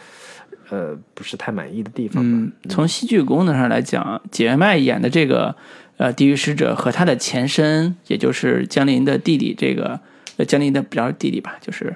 [0.70, 2.30] 呃不是太满意的地方吧。
[2.30, 5.54] 嗯，从戏剧功能上来讲，解元迈演的这个
[5.96, 10.00] 呃地狱使者和他的前身，也就是江林的弟弟，这个
[10.36, 11.94] 呃江林的比较弟弟吧，就是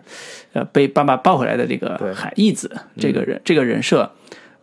[0.52, 4.12] 呃被爸爸抱回来的这个海义子这个人、这个人设，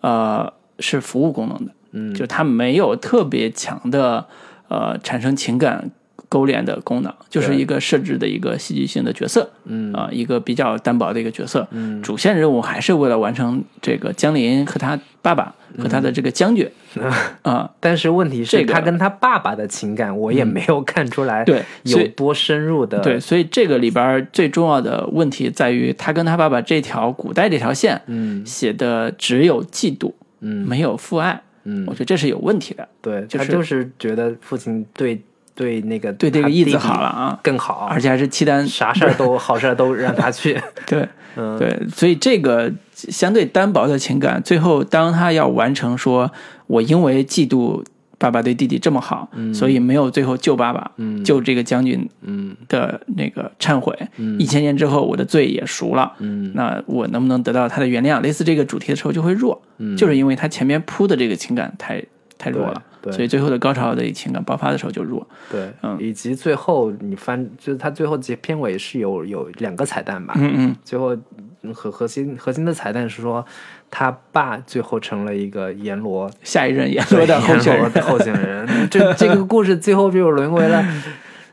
[0.02, 4.26] 呃是服务功能的，嗯，就他没有特别强的
[4.68, 5.92] 呃产生情感
[6.36, 11.66] 勾连的功能，就是一个设置的一个戏剧性的角色，嗯啊、一个比较单薄的一个角色。
[11.72, 16.70] 嗯主线任务还是为了完成这个江林和他爸爸和他的这个将军
[17.44, 23.00] 啊、但是问题是，这个他跟他爸爸的情感，我也没有看出来对有多深入的。
[23.00, 30.12] 对，所以这个里边最重要的问题在于，他跟他爸爸这条古代这条线嗯写的只有嫉妒，
[30.42, 32.86] 嗯没有父爱，嗯我，觉得这是有问题的。
[33.02, 35.22] 对就是他就是觉得父亲对
[35.56, 40.62] 对那个对这个义子他弟弟好了啊，更好，而且还是契丹啥事儿 都好事儿都让他去。
[40.86, 46.32] 对嗯，对，所以这个相对单薄的情感，最后当他要完成说，
[46.68, 47.84] 我因为嫉妒
[48.18, 51.22] 爸爸对弟弟这么好，所以没有最后救爸爸，嗯。
[51.24, 54.40] 救这个将军嗯的那个忏悔，嗯。
[54.40, 56.52] 一千年之后我的罪也赎了，嗯。
[56.56, 58.22] 那我能不能得到他的原谅？
[58.22, 59.96] 类似这个主题的时候就会弱，嗯。
[59.98, 62.02] 就是因为他前面铺的这个情感太
[62.38, 62.82] 太弱了，
[63.12, 65.26] 所以最后的高潮的情感爆发的时候就弱。
[65.52, 70.34] 对，嗯以及最后你翻，就是他最后结片尾是有有两个彩蛋吧？
[70.38, 71.16] 嗯嗯，最后
[71.62, 73.46] 嗯核核心核心的彩蛋是说，
[73.90, 78.68] 他爸最后成了一个阎罗下一任阎罗的候选人，候选人。
[78.90, 80.84] 这这个故事最后就沦为了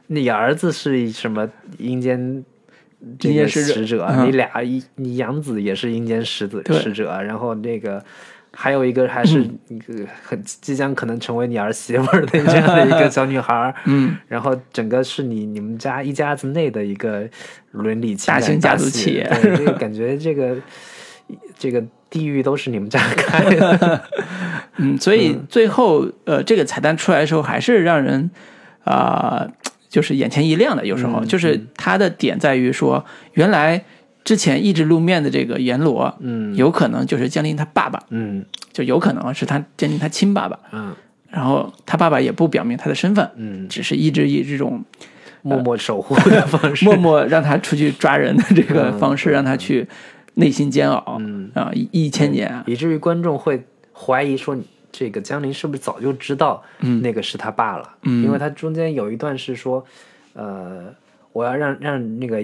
[0.08, 1.48] 你儿子是什么
[1.78, 2.44] 阴间。
[3.18, 8.00] 这个阴间使者，嗯你俩一你养子也是阴间使者使者，然后那个
[8.54, 17.28] 还有一个还是一个很即将可能成为你儿媳妇的这样的一个小女孩儿， 嗯，然后整个是你你们家一家子内的一个
[17.70, 19.26] 伦理大型家族企业。
[19.42, 20.56] 对，这个感觉这个
[21.58, 24.02] 这个地狱都是你们家开的，
[24.76, 28.30] 嗯，所以最后呃，这个彩蛋出来的时候，还是让人
[28.84, 29.48] 啊、
[29.88, 30.84] 就是眼前一亮的。
[30.84, 33.84] 有时候、嗯就是它的点在于说，原来
[34.24, 36.54] 之前一直露面的这个阎罗，嗯。
[36.56, 38.44] 有可能就是江林他爸爸，嗯。
[38.72, 40.58] 就有可能是他江林他亲爸爸。
[40.72, 40.94] 嗯。
[41.30, 44.84] 然后他爸爸也不表明他的身份，嗯，只是一直以这种
[45.40, 48.98] 默默守护的方式， 默默让他出去抓人的这个嗯。
[48.98, 49.88] 方式，让他去
[50.34, 51.50] 内心煎熬嗯。
[51.54, 53.64] 啊，一一千年啊，以至于观众会
[53.94, 54.54] 怀疑说，
[54.92, 57.00] 这个江林是不是早就知道嗯。
[57.00, 57.88] 那个是他爸了？
[58.02, 58.22] 嗯。
[58.22, 59.82] 因为他中间有一段是说，
[60.34, 60.92] 呃，
[61.32, 62.42] 我要让让那个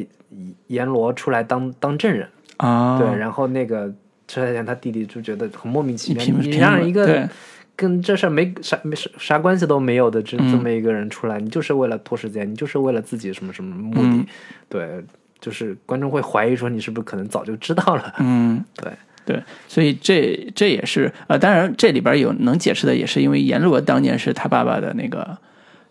[0.67, 2.29] 阎罗出来当当证人，
[2.59, 3.93] 啊，对，然后那个
[4.27, 7.29] 车太贤他弟弟就觉得很莫名其妙，你让一个
[7.77, 10.51] 跟这事儿没啥没啥啥关系都没有的这嗯。
[10.51, 14.27] 这么一个人出来，你就是为了拖时间，你就是为了自己什么什么目的，嗯。
[14.69, 15.05] 对，
[15.41, 18.93] 就是观众会怀疑说你是不是可能早就知道了，嗯， 对，
[19.25, 25.39] 对，所以这这也是呃，当然这里边有能解释的，也是因为阎罗当年是他爸爸的那个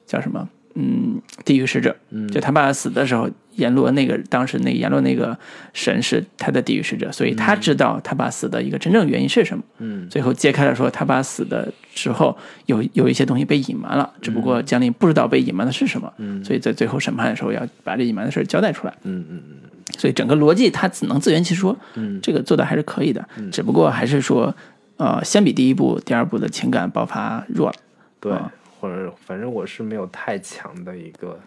[0.06, 2.28] 叫什么，嗯，地狱使者，嗯。
[2.30, 5.38] 就他爸爸死的时候，阎罗那个当时那个阎罗那个
[5.74, 9.64] 神是他的地狱使者，所以他知道他爸死的一个真正原因是什么。
[9.80, 10.08] 嗯。
[10.10, 12.38] 最后揭开了说他爸死的时候
[12.68, 16.44] 有有一些东西被隐瞒了，只不过江林不知道被隐瞒的是什么，嗯。
[16.44, 18.94] 所以在最后审判的时候要把这隐瞒的事交代出来。
[19.04, 19.56] 嗯嗯嗯。
[19.98, 22.20] 所以整个逻辑他只能自圆其说，嗯。
[22.22, 24.56] 这个做的还是可以的，只不过还是说，
[24.98, 27.76] 呃，相比第一部，第二部的情感爆发弱了。
[28.20, 28.32] 对。
[28.32, 31.40] 啊，或者反正我是没有太强的一个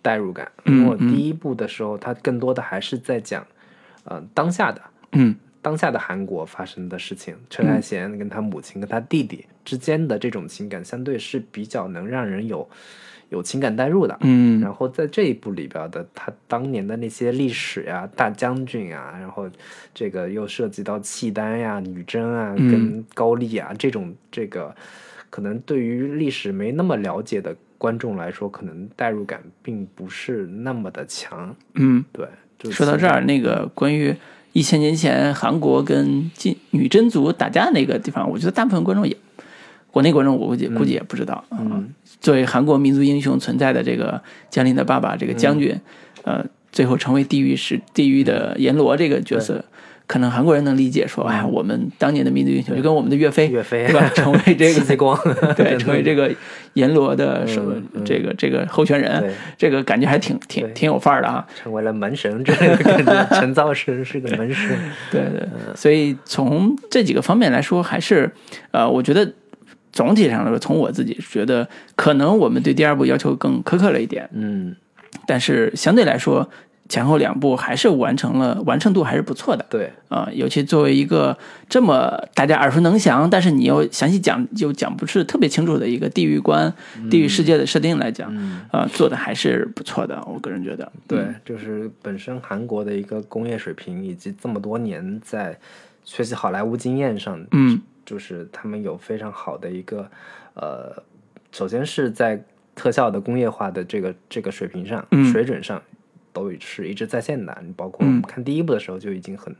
[0.00, 3.46] 代入感，嗯因为我第一部的时候，它更多的还是在讲，
[4.04, 4.80] 呃，当下的
[5.12, 5.34] 嗯。
[5.64, 12.68] 当下的韩国发生的事情，陈海贤跟他母亲跟他弟弟之间的这种情感，相对是比较能让人有
[13.28, 14.18] 有情感代入的。
[14.22, 14.60] 嗯。
[14.60, 19.48] 然后在这一部里边的他当年的那些历史呀、大将军啊，然后
[19.94, 22.68] 这个又涉及到契丹呀、女真啊、嗯。
[22.68, 24.74] 跟高丽啊这种这个，
[25.32, 31.56] 可能对于历史没那么了解的观众来说，可能代入感并不是那么的强。
[31.72, 32.26] 嗯，对，
[32.58, 34.14] 就说到这儿，那个关于
[34.52, 39.16] 一千年前韩国跟金女真族打架那个地方，我觉得大部分观众也，
[39.90, 41.56] 国内观众我估计估计也不知道啊。
[41.60, 45.72] 嗯作为韩国民族英雄存在的这个江林的爸爸这个将军，
[46.24, 49.64] 嗯呃，最后成为地狱是地狱的阎罗这个角色。
[50.12, 53.86] 可能韩国人能理解说，哎呀，我们当年的民族英雄就跟我们的岳飞，嗯岳飞。
[53.86, 54.06] 对吧？
[54.14, 55.18] 成为这个 戚继光，
[55.56, 56.30] 对，成为这个
[56.74, 61.46] 阎罗的什么这个这个候选人，这个感觉还挺挺挺有范儿的啊。
[61.56, 64.76] 成为了门神之类的感觉，陈造神是个门神。
[65.10, 68.30] 对对，所以从这几个方面来说，还是
[68.72, 69.32] 呃，我觉得
[69.92, 74.76] 总体上来说，从我自己觉得，可能我们对第二部要求更苛刻了一点，嗯，
[75.26, 76.50] 但是相对来说，
[76.88, 79.64] 前后两部还是完成了，完成度还是不错的。
[79.70, 81.36] 对，啊、尤其作为一个
[81.68, 86.72] 这么大家耳熟能详，但是你又详细讲又讲不是特别清楚的一个地域观、
[87.10, 90.92] 地域世界的设定来讲，嗯，啊、做的还是不错的，我个人觉得。
[91.08, 95.56] 对，就是本身韩国的一个工业水平，以及这么多年在
[96.04, 100.06] 学习好莱坞经验上，嗯，就是他们有非常好的一个
[100.54, 101.02] 呃，
[101.52, 102.42] 首先是在
[102.74, 105.30] 特效的工业化的这个这个水平上、嗯。
[105.30, 105.80] 水准上
[106.32, 107.56] 都是一直在线的。
[107.64, 109.54] 你包括我们看第一部的时候就已经很。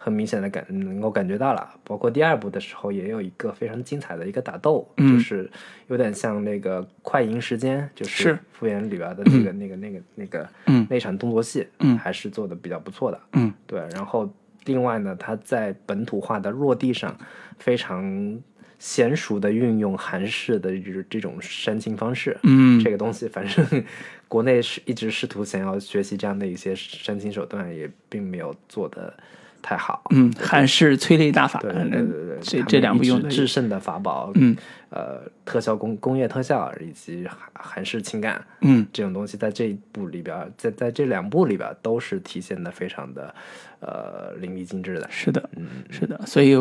[0.00, 5.50] 很明显的感能够感觉到了，包括第二部的时候也有一个非常精彩的一个打斗，嗯就是
[5.88, 13.80] 有点像那个快银时间，就是是复原里边的那个、那个那个那个嗯那场动作戏，嗯还是做的比较不错的，嗯，对。
[13.92, 14.32] 然后
[14.66, 17.14] 另外呢，它在本土化的落地上
[17.58, 18.40] 非常
[18.80, 23.84] 娴熟的运用韩式的这这种煽情方式，嗯这个东西反正
[24.28, 29.12] 国内是一直试图想要学习这样的一些煽情手段，也并没有做的
[29.60, 34.56] 太好，嗯，韩式催泪大法，对对对这这两部用的制胜的法宝，嗯，
[34.90, 38.86] 呃，特效工工业特效以及韩韩式情感，嗯。
[38.92, 43.34] 这种东西在这一部里边，在在这两部里边都是体现的非常的
[43.80, 45.08] 呃淋漓尽致的。
[45.10, 46.54] 是的，嗯，是的，所以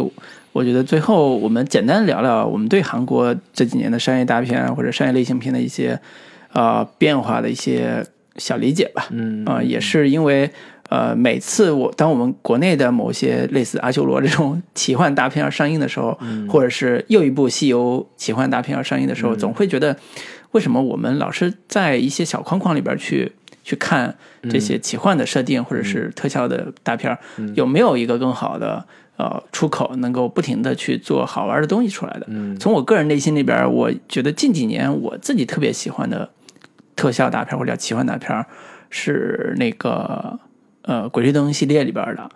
[0.52, 6.00] 我觉得最后我们简单聊聊我们对韩国这几年的商业大片啊或者商业类型片的一些
[6.54, 8.06] 呃变化的一些
[8.38, 9.08] 小理解吧。
[9.12, 10.50] 嗯啊、也是因为
[10.90, 16.18] 呃每次我当我们国内的某些类似阿修罗这种奇幻大片要上映的时候，
[16.50, 19.98] 或者是又一部西游奇幻大片要上映的时候，总会觉得
[20.52, 23.34] 为什么我们老是在一些小框框里边去
[23.64, 24.16] 去看
[24.50, 27.20] 这些奇幻的设定或者是特效的大片儿，
[27.54, 28.86] 有没有一个更好的
[29.18, 32.26] 呃出口，能够不停的去做好玩的东西出来的？
[32.30, 32.58] 嗯。
[32.58, 36.30] 从我个人内心里边，我觉得近几年我自己特别喜欢的
[36.98, 38.46] 特效大片或者叫奇幻大片
[38.90, 40.38] 是那个
[40.82, 42.30] 呃《鬼吹灯》系列里边的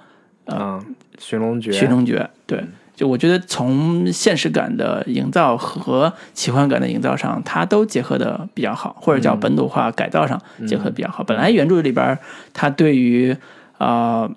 [0.56, 0.80] 啊，
[1.20, 2.20] 寻龙诀，《寻龙诀》。
[2.46, 2.64] 对，
[2.96, 11.22] 就我觉得从现实感的营造和奇幻感的营造上，它都结合的比较好，或者叫本土化改造上结合得比较好。
[11.24, 12.18] 本来原著里边
[12.54, 13.36] 它对于
[13.78, 14.32] 啊。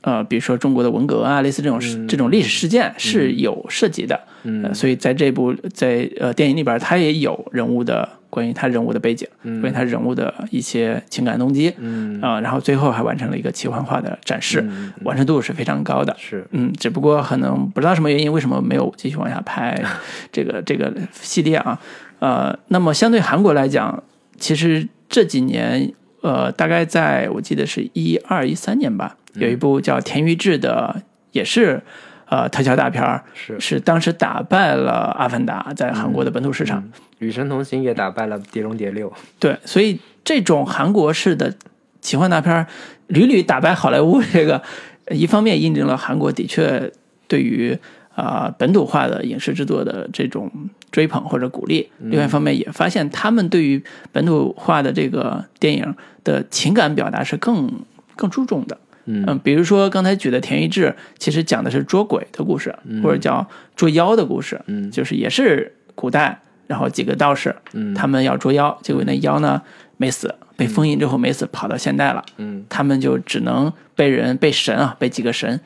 [0.00, 12.20] 呃比如说中国的文革啊，类似这种、这种历史事件是有涉及的，嗯呃，所以在这部在呃电影里边，他也有人物的关于他人物的背景，关于他人物的一些情感动机，嗯。
[12.20, 16.14] 啊、然后最后还完成了一个奇幻化的展示，嗯完成度是非常高的。
[16.18, 16.46] 是。
[16.50, 19.80] 嗯，只不过可能不知道什么原因，为什么没有继续往下拍
[20.32, 21.80] 这个这个系列啊？
[22.20, 24.02] 呃，那么相对韩国来讲，
[24.36, 31.80] 其实这几年，呃，大概在我记得是一二一三年吧，有一部叫田裕志的，也是
[32.28, 36.82] 呃特效大片儿，是是当时打败了《阿凡达》在韩国的本土市场。
[37.18, 39.10] 与神同行也打败了《碟中谍六》，
[39.40, 41.52] 对，所以这种韩国式的
[42.00, 42.66] 奇幻大片儿
[43.08, 44.62] 屡屡打败好莱坞，这个
[45.10, 46.92] 一方面印证了韩国的确
[47.26, 47.76] 对于
[48.14, 50.50] 啊、本土化的影视制作的这种
[50.90, 57.70] 追捧或者鼓励，另外一方面也发现他们对于本土化的这个电影的情感表达是更
[58.16, 58.76] 更注重的。
[59.08, 59.38] 嗯。
[59.42, 60.86] 比如说刚才举的《田一志》，
[61.18, 64.90] 其实讲的是捉鬼的故事，或者叫捉妖的故事，嗯。
[64.90, 67.94] 就是也是古代，然后几个道士，嗯。
[67.94, 69.62] 他们要捉妖，结果那妖呢
[69.96, 72.64] 没死，被封印之后没死，跑到现代了，嗯。
[72.68, 75.58] 他们就只能被人被神啊，被几个神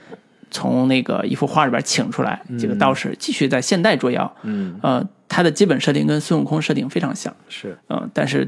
[0.51, 4.31] 从那个一幅画里边请出来，几个道士继续在现代捉妖。
[4.43, 8.47] 嗯，呃，它的基本设定跟孙悟空设定非常像，是，嗯、但是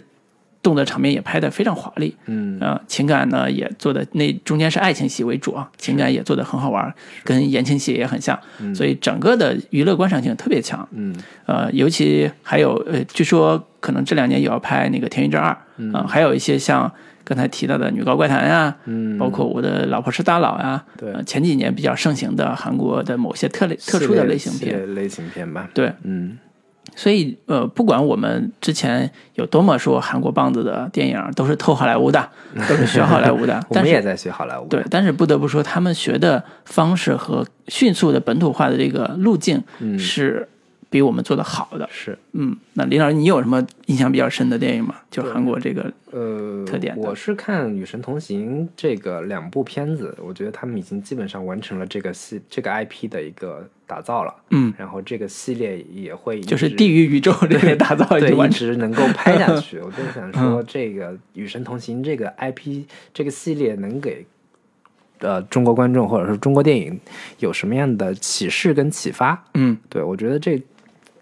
[0.65, 2.59] 动作场面也拍得非常华丽，嗯。
[2.61, 6.93] 呃，情感呢也做的那中间是爱情戏为主啊，情感也做得很好玩，
[7.23, 8.37] 跟言情戏也很像，
[8.75, 10.89] 所以整个的娱乐观赏性特别强。
[10.93, 11.15] 嗯。
[11.47, 15.57] 呃，尤其还有呃，据说可能这两年也要拍那个《田园之二》
[15.97, 16.91] 啊、还有一些像
[17.25, 21.13] 刚才提到的《女高怪谈》呀，嗯，包括我的老婆是大佬呀，对。
[21.13, 26.39] 呃前几年比较盛行的韩国的某些特类特殊的类型片，类型片吧，对，嗯
[26.97, 32.31] 所以呃，不管我们之前有多么说韩国棒子的电影都是偷好莱坞的，
[32.69, 39.99] 都是学好莱坞的，我们也在学好莱坞，对，但是不得不说，他们学的方式和迅速的本土化的这个路径嗯。
[39.99, 40.49] 是
[40.91, 41.89] 比我们做的好的。
[41.91, 44.95] 是，嗯，那林老师，你有什么印象比较深的电影吗？
[45.11, 47.03] 就韩国这个，呃，特点的。
[47.03, 58.49] 我是看《与神同行》这个两部片子，我觉得他们已经基本上完成了这个系这个 IP 的一个打造了，嗯，然后这个系列也会就是地狱宇宙这个打造已对，一。
[58.49, 59.79] 直能够拍下去。
[59.85, 64.25] 我就想说，这个《与神同行》这个 IP 这个系列能给
[65.19, 66.99] 呃中国观众或者说中国电影
[67.39, 69.45] 有什么样的启示跟启发？
[69.55, 70.63] 嗯对我觉得这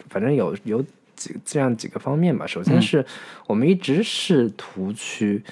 [0.09, 0.83] 反正有有
[1.17, 2.47] 几这样几个方面吧。
[2.47, 3.05] 首先是
[3.47, 5.43] 我们一直试图去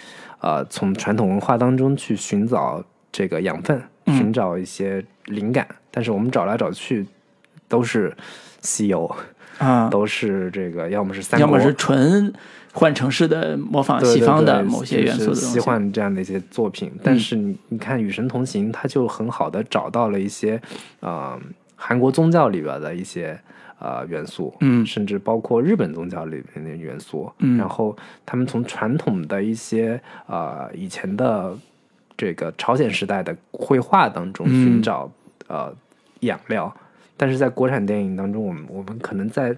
[0.41, 7.07] 呃从传统文化当中去寻找这个养分，寻找一些灵感，但是我们找来找去
[7.69, 8.17] 都是
[8.61, 9.11] 西游，
[9.59, 12.33] 啊，都是这个要么是三国，要么是纯
[12.73, 16.93] 换城市的模仿西方的某些元素的就是西幻这样的一些作品。
[17.03, 20.61] 但是你你看《与神同行》，它就很好的找到了一些
[21.01, 21.37] 呃
[21.75, 23.37] 韩国宗教里边的一些
[23.81, 24.87] 呃元素，嗯。
[24.87, 27.33] 甚至包括日本宗教里面的元素。
[27.39, 27.59] 嗯。
[27.59, 31.53] 然后他们从传统的一些呃以前的
[32.17, 34.65] 这个朝鲜时代的绘画当中嗯。
[34.65, 35.11] 寻找、
[35.51, 35.75] 呃
[36.21, 36.73] 养料，
[37.17, 39.55] 但是在国产电影当中，我们我们可能在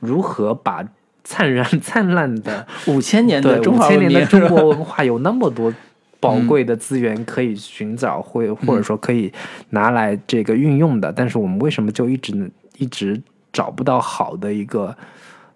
[0.00, 0.84] 如何把
[1.22, 5.72] 灿然 灿烂的 五千年的中五千年的中国文化有那么多
[6.18, 9.32] 宝贵的资源可以寻找，或或者说可以
[9.70, 13.20] 拿来这个运用的，但是我们为什么就一直一直
[13.52, 14.94] 找不到好的一个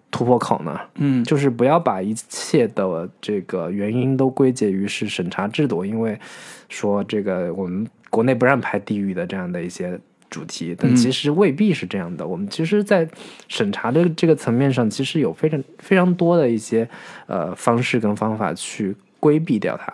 [0.09, 0.79] 突破口呢？
[0.95, 1.23] 嗯。
[1.23, 6.19] 就是不要把一切的这个原因都归结于是审查制度，因为
[6.67, 9.99] 说这个我们国内不让拍地狱的这样的一些
[10.29, 12.25] 主题，但嗯其实未必是这样的。
[12.25, 13.05] 我们其实，在
[13.49, 16.87] 审查的这个层面上，其实有非常非常多的一些
[17.27, 19.93] 呃方式跟方法去规避掉它。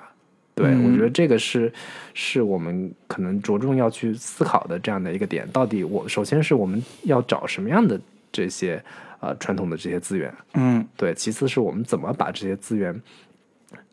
[0.53, 1.73] 对，嗯我觉得这个是
[2.13, 5.47] 是我们可能着重要去思考的这样的一个点。
[5.51, 7.99] 到底我首先是我们要找什么样的
[8.31, 8.79] 这些
[9.19, 13.01] 呃传统的这些资源，嗯对，其次是我们怎么把这些资源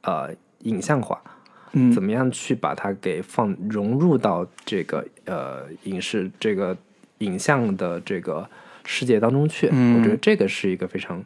[0.03, 0.29] 呃
[0.65, 1.19] 影像化，
[1.73, 6.77] 嗯怎么样去把它给放融入到这个呃影视这个
[7.19, 8.49] 影像的这个
[8.85, 9.69] 世界当中去。
[9.73, 11.23] 嗯我觉得这个是一个非常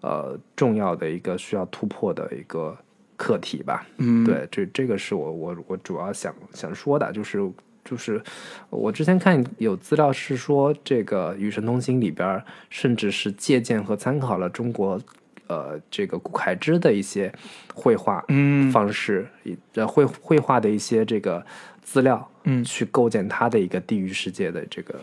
[0.00, 2.76] 呃重要的一个需要突破的一个
[3.16, 3.86] 课题吧。
[3.96, 7.50] 嗯，对，这这个是我我我主要想想说的，就是
[7.82, 8.20] 就是
[8.68, 15.00] 我之前看有资料是说，这个《与神同行》里边儿甚至是借鉴和参考了中国
[15.48, 17.32] 呃这个顾恺之的一些
[17.74, 21.44] 绘画嗯方式，以呃绘绘画的一些这个
[21.82, 25.00] 资料，嗯去构建他的一个地域世界的这个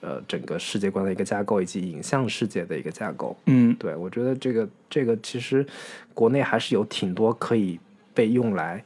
[0.00, 3.36] 呃整个世界观的一个架构，以及影像世界的一个架构。
[3.46, 5.66] 嗯对，我觉得这个这个其实
[6.12, 7.78] 国内还是有挺多可以
[8.12, 8.84] 被用来，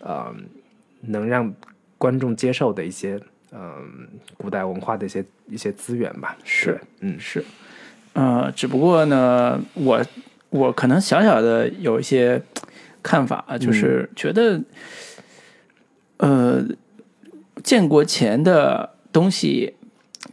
[0.00, 0.34] 呃，
[1.00, 1.52] 能让
[1.98, 3.20] 观众接受的一些，
[3.52, 6.36] 嗯、古代文化的一些一些资源吧。
[6.44, 7.44] 是，嗯是，
[8.12, 10.04] 呃，只不过呢，我
[10.56, 12.40] 我可能小小的有一些
[13.02, 14.60] 看法啊，就是觉得，
[16.16, 16.64] 呃，
[17.62, 19.74] 建国前的东西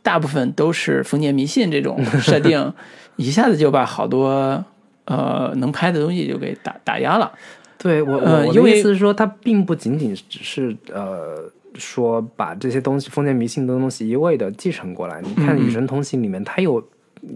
[0.02, 2.74] 大部分都是封建迷信这种设定，
[3.18, 4.64] 一下子就把好多
[5.06, 7.32] 呃能拍的东西就给打打压了。
[7.78, 15.22] 对我我我的呃因为意思是说，它并不仅仅只是呃说把这些东西封建迷信的东西一味的继承过来。
[15.22, 16.82] 你看《与神同行》里面，它有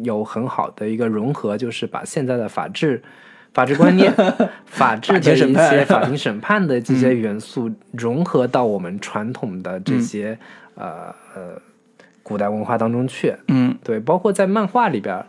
[0.03, 3.01] 有很好的一个融合，就是把现在的法治。
[3.53, 4.13] 法治观念、
[4.67, 10.37] 法治的一些法庭审判的这些元素融合到我们传统的这些、
[10.75, 11.59] 呃呃
[12.21, 13.33] 古代文化当中去。
[13.47, 15.25] 嗯对，包括在漫画里边，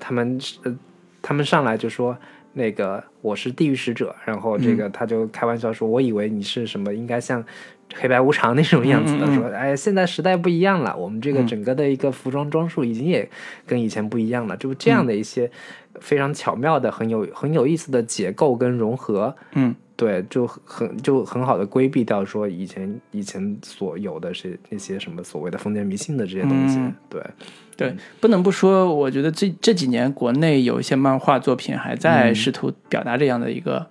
[0.00, 0.76] 他们呃，
[1.22, 2.16] 他们上来就说
[2.54, 7.44] 那个我是地狱使者，然后这个他就开玩笑说，我以为你是什么，应该像
[7.94, 9.36] 黑白无常那种样子的，嗯嗯嗯。
[9.36, 13.28] 说哎，现在时代不一样了，我们这个整个的一个服装装束已经也
[13.66, 15.50] 跟以前不一样了，就这样的一些
[16.00, 19.74] 非常巧妙的、很有很有意思的结构跟融合，嗯。
[19.96, 27.22] 对，就很就很好的规避掉说以前以前所有的是那些什么所谓的封建迷信的这些东西，嗯对。
[27.76, 33.86] 对，不能不说，我觉得这这几年国内有一些漫画作品还在试图表达这样的一个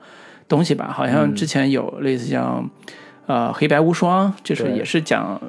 [0.47, 2.68] 东西吧，好像之前有类似像。
[3.30, 5.40] 呃，黑白无双就是也是讲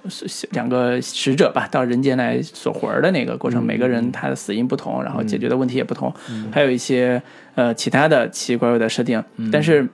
[0.50, 6.12] 两个使者吧，到人间来锁魂儿的那个过程，每个人他的死因不同，然后解决的问题也不同，
[6.52, 7.22] 还有一些
[7.54, 9.88] 呃其他的奇奇怪怪的设定，但是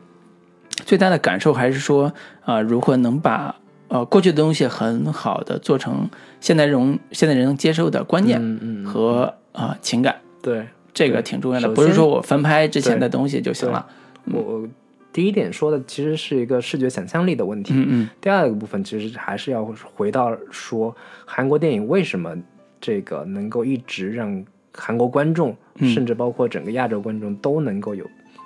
[0.84, 2.12] 最大的感受还是说，
[2.45, 3.55] 啊，如何能把
[3.87, 6.11] 呃过去的东西很好的做成
[6.41, 13.87] 现代人现代人能接受的观念嗯嗯和啊、呃情感，对，这个挺重要的，不是说我翻拍之前的东西就行了。
[14.32, 14.68] 我我
[15.16, 18.10] 第一点说的其实是一个视觉想象力的问题，嗯嗯。
[18.20, 19.64] 第二个部分其实还是要
[19.94, 20.94] 回到说
[21.24, 22.36] 韩国电影为什么
[22.78, 24.44] 这个能够一直让
[24.74, 25.88] 韩国观众，嗯。
[25.88, 28.04] 甚至包括整个亚洲观众都能够有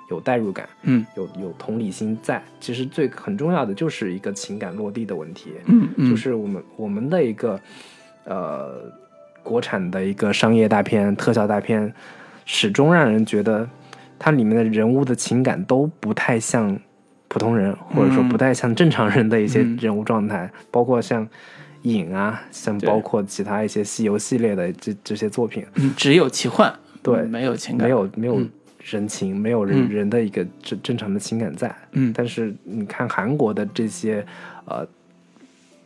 [0.09, 1.05] 有代入感，嗯。
[1.17, 2.41] 有有同理心在。
[2.61, 7.59] 其实最很重要的就是一个情感落地的问题，嗯嗯，就是我们我们的一个
[8.23, 8.89] 呃
[9.43, 11.93] 国产的一个商业大片、特效大片，
[12.45, 13.67] 始终让人觉得
[14.23, 16.79] 它里面的人物的情感都不太像
[17.27, 19.75] 普通人，或者说不太像正常人的一些嗯。
[19.81, 21.27] 人物状态，包括像
[21.81, 28.39] 影啊，像包括其他一些西游系列的这这些作品，嗯只有奇幻，对没有情感，没有没有
[28.83, 29.89] 人情，没有人、嗯。
[29.89, 31.75] 人的一个正正常的情感在。
[31.93, 32.13] 嗯。
[32.15, 34.23] 但是你看韩国的这些
[34.65, 34.85] 呃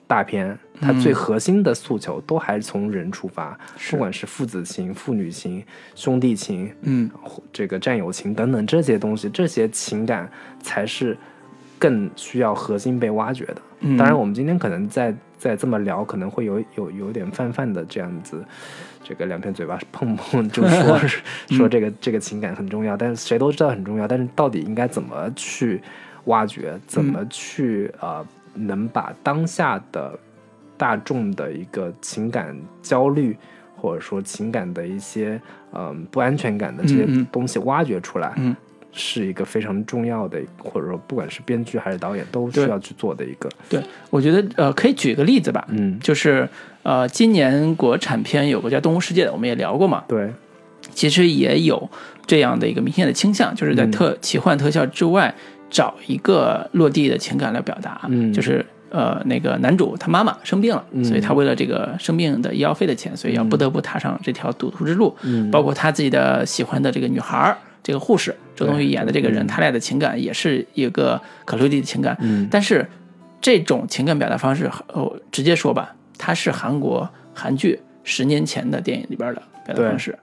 [0.07, 3.57] 大片，它最核心的诉求都还是从人出发，
[3.89, 5.63] 不管是父子情、父女情、
[5.95, 7.09] 兄弟情，嗯。
[7.51, 10.29] 这个战友情等等这些东西，这些情感
[10.61, 11.17] 才是
[11.79, 13.57] 更需要核心被挖掘的。
[13.79, 13.97] 嗯。
[13.97, 18.43] 当然，我们今天可能在在这么聊，可能会有有有点泛泛的这样子，
[19.03, 20.99] 这个两片嘴巴碰碰就说
[21.49, 25.81] 说这个这个情感很重要，但是谁都知道很重要，但是到底应该怎么去
[26.25, 28.25] 挖掘，怎么去呃
[28.55, 30.17] 能把当下的
[30.77, 33.37] 大众的一个情感焦虑，
[33.75, 35.39] 或者说情感的一些
[35.73, 38.55] 嗯、不安全感的这些东西挖掘出来，嗯。
[38.97, 46.47] 是一个非常重要的，或者说不管是编剧还是导演都需要去做的一个，对，我觉得呃可以举一个例子吧，嗯，就是
[46.81, 50.31] 呃今年国产片有个叫《动物世界》的，我们也聊过嘛，对，
[50.93, 51.89] 其实也有
[52.25, 53.91] 这样的一个明显的倾向，就是在嗯。
[53.91, 55.35] 特、奇幻特效之外，
[55.69, 58.01] 找一个落地的情感来表达。
[58.07, 65.13] 嗯就是呃，那个男主他妈妈生病了，嗯所以他为了这个生病的医药费的钱，所以要不得不踏上这条赌徒之路。
[65.23, 72.15] 嗯包括他自己的喜欢的这个女孩儿，这个护士周冬雨演的这个人，嗯他俩的情感也是一个可落地的情感。
[72.21, 72.87] 嗯但是
[73.41, 80.17] 这种情感表达方式，哦，直接说吧，它是韩国韩剧十年前的电影里边的表达方式，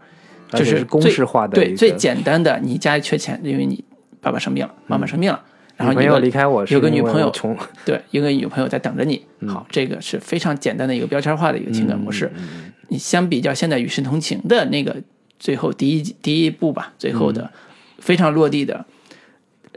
[0.51, 3.85] 就是是公式化的对最简单的，你家里缺钱，因为你
[4.23, 5.43] 爸爸生病了，妈妈生病了，
[5.77, 7.55] 然后女朋友有离开我有个女朋友穷，
[7.85, 9.23] 对，一个女朋友在等着你。
[9.41, 9.49] 嗯。
[9.51, 12.31] 好，这个是非常简单的一个标签化的一个情感模式。
[12.37, 14.95] 嗯你相比较现在《与世同情》的那个
[15.39, 17.51] 最后第一第一部吧，最后的
[17.99, 18.85] 非常落地的，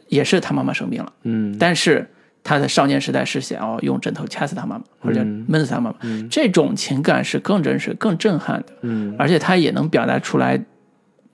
[0.10, 1.56] 也是他妈妈生病了，嗯。
[1.58, 2.06] 但是
[2.44, 5.98] 他的少年时代是想要用枕头掐死他妈妈，或者嗯闷死他妈妈，
[6.30, 9.16] 这种情感是更真实、更震撼的，嗯。
[9.18, 10.62] 而且他也能表达出来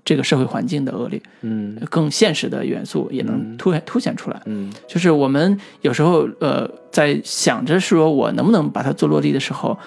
[0.04, 4.42] 这个社会环境的恶劣，嗯更现实的元素也能凸凸显出来。
[4.46, 9.78] 嗯就是我们有时候呃在想着说我能不能把它做落地的时候，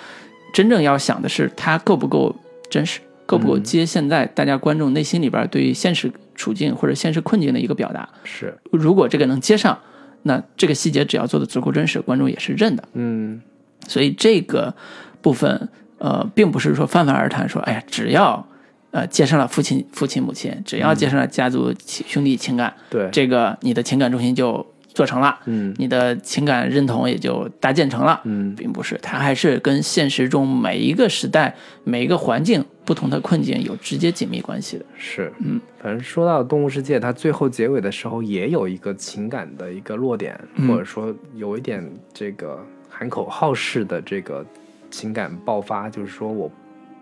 [0.52, 2.34] 真正要想的是它够不够
[2.70, 8.08] 真实，够不够接现在大家观众内心里边对于现实处境或者现实困境的一个表达。
[8.22, 9.78] 是如果这个能接上，
[10.22, 12.84] 那这个细节只要做的足够真实，观众也是认的。
[12.94, 13.42] 嗯
[13.88, 14.74] 所以这个
[15.20, 18.46] 部分呃，并不是说泛泛而谈说，哎呀，只要
[18.94, 23.08] 呃接上了父亲、父亲、母亲，只要接上了家族情兄弟情感，对。
[23.10, 24.64] 这个你的情感中心就
[24.94, 25.74] 做成了，嗯。
[25.78, 28.54] 你的情感认同也就搭建成了，嗯。
[28.54, 31.52] 并不是，它还是跟现实中每一个时代、
[31.82, 34.84] 每一个环境、不同的困境有直接紧密关系的。
[34.96, 35.32] 是。
[35.40, 40.68] 嗯，反正说到动物世界，它最后结尾的时候也有一个情感的一个落点，嗯。
[40.68, 44.46] 或者说有一点这个喊口号式的这个
[44.88, 46.48] 情感爆发，就是说我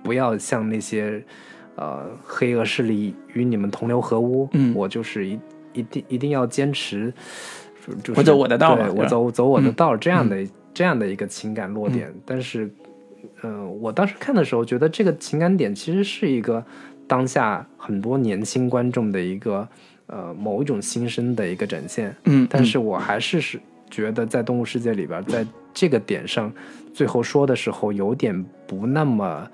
[0.02, 1.22] 不要像那些
[1.76, 4.74] 呃黑恶势力与你们同流合污，嗯。
[4.74, 5.38] 我就是一
[5.72, 7.12] 一定一定要坚持，
[8.02, 9.72] 就是我走我的道对我走走我的嗯。
[9.72, 12.70] 道这样的、这样的一个情感落点，但是。
[13.44, 16.64] 嗯，我当时看的时候，觉得这个情感点其实是一个
[17.08, 19.66] 当下很多年轻观众的一个
[20.06, 22.14] 呃某一种心声的一个展现。
[22.24, 26.52] 嗯，但是我还是是觉得在《动物世界》里边，在这个点上，
[26.92, 29.48] 最后说的时候有点不那么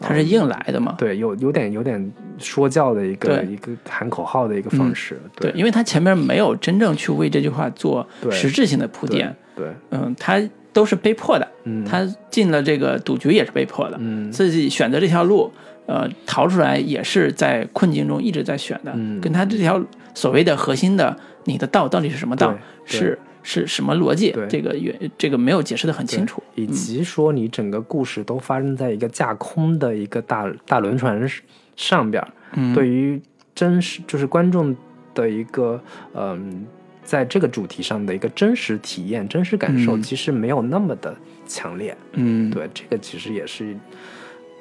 [0.00, 3.46] 他是硬来的嘛，对，有有点有点说教的一个对。
[3.52, 5.20] 一个喊口号的一个方式。
[5.36, 10.40] 对，因为他前面没有真正去为这句话做实质性的铺对垫，对，嗯，他
[10.72, 14.30] 都是被迫的，嗯，他进了这个赌局也是被迫的，嗯。
[14.30, 15.50] 自己选择这条路，
[15.86, 19.20] 呃，逃出来也是在困境中一直在选的，嗯。
[19.20, 19.82] 跟他这条
[20.14, 31.28] 所谓的核心的你的道到底是什么道，是是什么逻辑对，这个原这个没有解释的很清楚，以及说你整个故事都发生在一个架空的一个大大轮船
[31.76, 33.20] 上边儿，嗯，对于
[33.54, 34.74] 真实就是观众
[35.14, 35.80] 的一个
[36.14, 36.66] 嗯、
[37.02, 41.16] 在这个主题上的一个真实体验、真实感受，嗯其实没有那么的
[41.46, 41.96] 强烈。
[42.12, 43.74] 嗯，对，这个其实也是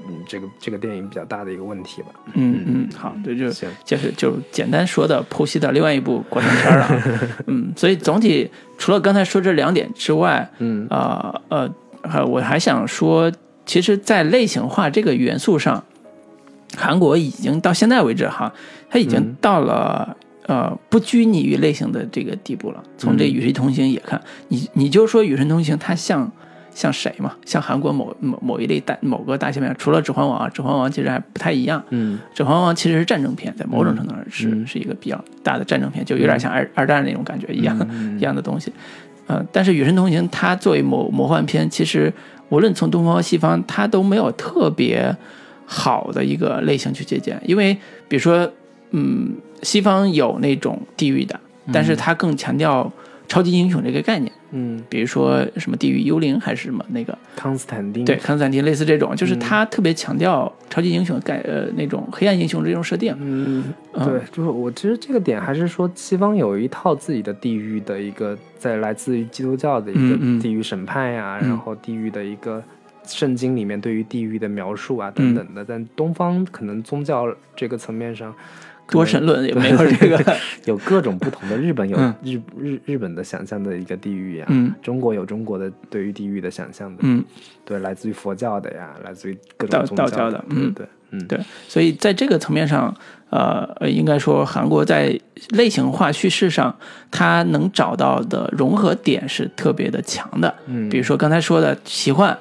[0.08, 2.08] 嗯这个这个电影比较大的一个问题吧。
[2.34, 7.04] 嗯嗯，好，这就行，就是就简单说的剖析的另外一部国产片儿了啊，
[7.48, 11.70] 嗯，所以总体除了刚才说这两点之外，嗯呃呃，
[12.04, 13.32] 还我还想说，
[13.66, 15.84] 其实，在类型化这个元素上，
[16.76, 18.54] 韩国已经到现在为止哈，
[18.90, 20.16] 它已经嗯到了、
[20.48, 22.82] 呃不拘泥于类型的这个地步了。
[22.98, 26.32] 从这《与神同行》也看，你你就说《与神同行》它像
[26.78, 27.34] 像谁嘛？
[27.44, 31.84] 像韩国某某某一类大某个大型片，除了《指环王》啊，《指环王》其实还不太一样。
[31.90, 38.72] 嗯《指环王》其实是战争片，在某种程度上是、嗯是一个比较大的战争片，就有点像二、二战那种感觉一样、嗯 一样的东西。
[39.26, 42.14] 呃，但是《与神同行》它作为魔魔幻片，其实
[42.50, 45.18] 无论从东方和西方，它都没有特别
[45.66, 47.76] 好的一个类型去借鉴，因为
[48.08, 48.48] 比如说，
[48.92, 49.34] 嗯，
[49.64, 51.40] 西方有那种地域的，
[51.74, 52.90] 但是它更强调
[53.28, 58.06] 超级英雄这个概念，嗯，比如说什么地狱幽灵还是什么那个，康斯坦丁。
[58.06, 64.06] 对，康斯坦丁类似这种，就是他特别强调超级英雄概呃那种黑暗英雄这种设定，嗯，嗯。
[64.06, 71.50] 对，就是我其实这个点还是说，西方有一套自己的地狱的一个，在来自于基督教的一个地狱审判呀、嗯。
[71.50, 72.64] 然后地狱的一个
[73.06, 78.34] 圣经里面对于地狱的描述啊嗯等等的，但东方可能宗教这个层面上。
[78.90, 80.36] 多神论也没有这个，
[80.66, 82.14] 有各种不同的，日本有嗯。
[82.24, 84.74] 日日日本的想象的一个地狱呀，嗯。
[84.82, 87.24] 中国有中国的对于地狱的想象的，嗯，
[87.66, 90.74] 对，来自于佛教的呀，来自于各道种宗道教的的，嗯。
[90.74, 92.94] 对，嗯，对，所以在这个层面上，
[93.30, 95.20] 呃，呃应该说韩国在
[95.50, 96.74] 类型化叙事上，
[97.12, 102.38] 它能找到的融合点是特别的强的，嗯，比如说刚才说的奇幻、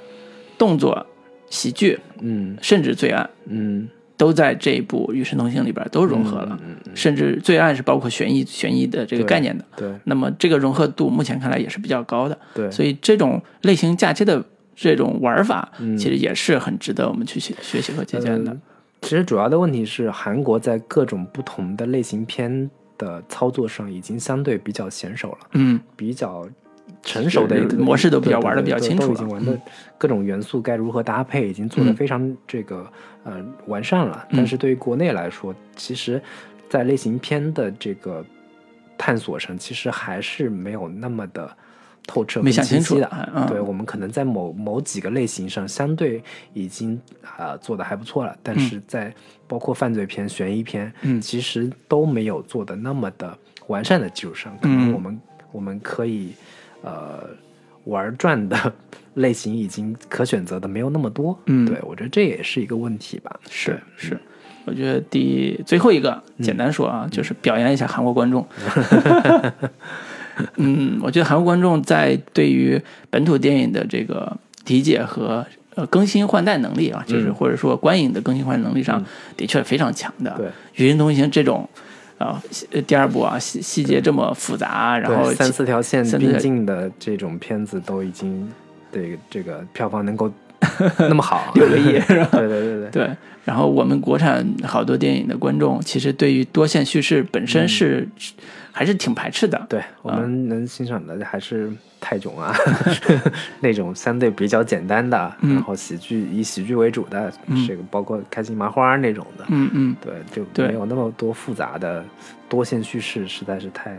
[0.58, 1.04] 动作、
[1.50, 2.56] 喜剧，嗯。
[2.60, 9.64] 甚至罪案，嗯，都在这一部《与神同行》里边都融合了，嗯嗯嗯甚至罪案是包括悬疑悬疑的这个概念的。
[9.76, 14.42] 对那么这个融合度目前看来也是比较高的，对，所以这种类型嫁接的
[14.74, 18.52] 这种玩法，嗯其实也是很值得我们去学学习和借鉴的。
[18.52, 18.60] 呃
[19.02, 26.48] 其实主要的问题是，韩国在各种不同的类型片的操作上已经相对比较娴熟了，嗯比较
[27.06, 29.58] 成熟的模式都比较玩的比较清楚了都已经玩的
[29.96, 32.84] 各种元素该如何搭配，已经做的嗯非常这个
[33.22, 34.26] 呃完善了。
[34.32, 36.20] 但是对于国内来说，其实，
[36.68, 38.24] 在类型片的这个
[38.98, 41.48] 探索上，其实还是没有那么的
[42.08, 43.46] 透彻、没想清楚的。
[43.48, 46.20] 对我们可能在某某几个类型上相对
[46.52, 49.14] 已经啊、呃做的还不错了，但是在
[49.46, 51.20] 包括犯罪片、悬疑片，嗯。
[51.20, 53.38] 其实都没有做的那么的
[53.68, 54.92] 完善的基础上，可能嗯。
[54.92, 55.20] 我们、
[55.52, 56.32] 我们可以
[56.86, 57.24] 呃
[57.84, 58.72] 玩转的
[59.14, 61.38] 类型已经可选择的没有那么多。
[61.46, 63.38] 嗯对我觉得这也是一个问题吧。
[63.50, 64.18] 是是，
[64.64, 68.46] 我觉得第最后一个简单说啊，就是表扬一下韩国观众。
[70.56, 74.36] 嗯，我觉得韩国观众在对于本土电影的这个
[74.66, 75.44] 理解和
[75.74, 79.02] 呃更新换代能力啊，就是嗯或者说观影的更新换代能力上，
[79.36, 80.30] 的确非常强的。
[80.36, 81.66] 对，《与人同行》这种
[82.18, 88.48] 啊、呃第二部啊细细节这么复杂，然后三四条线并进的这种片子都已经
[88.90, 90.32] 对这个票房能够
[90.98, 92.28] 那么好，六个亿是吧？
[92.32, 93.10] 对对对对，对，
[93.44, 98.08] 然后我们国产好多电影的观众，其实对于多线叙事本身是、
[98.76, 99.58] 还是挺排斥的。
[99.70, 102.54] 对我们能欣赏的还是泰囧啊，
[103.60, 105.54] 那种相对比较简单的，嗯。
[105.54, 107.66] 然后喜剧以喜剧为主的，嗯。
[107.66, 112.04] 这个包括开心麻花那种的，嗯嗯，对，就没有那么多复杂的
[112.50, 113.96] 多线叙事，实在是太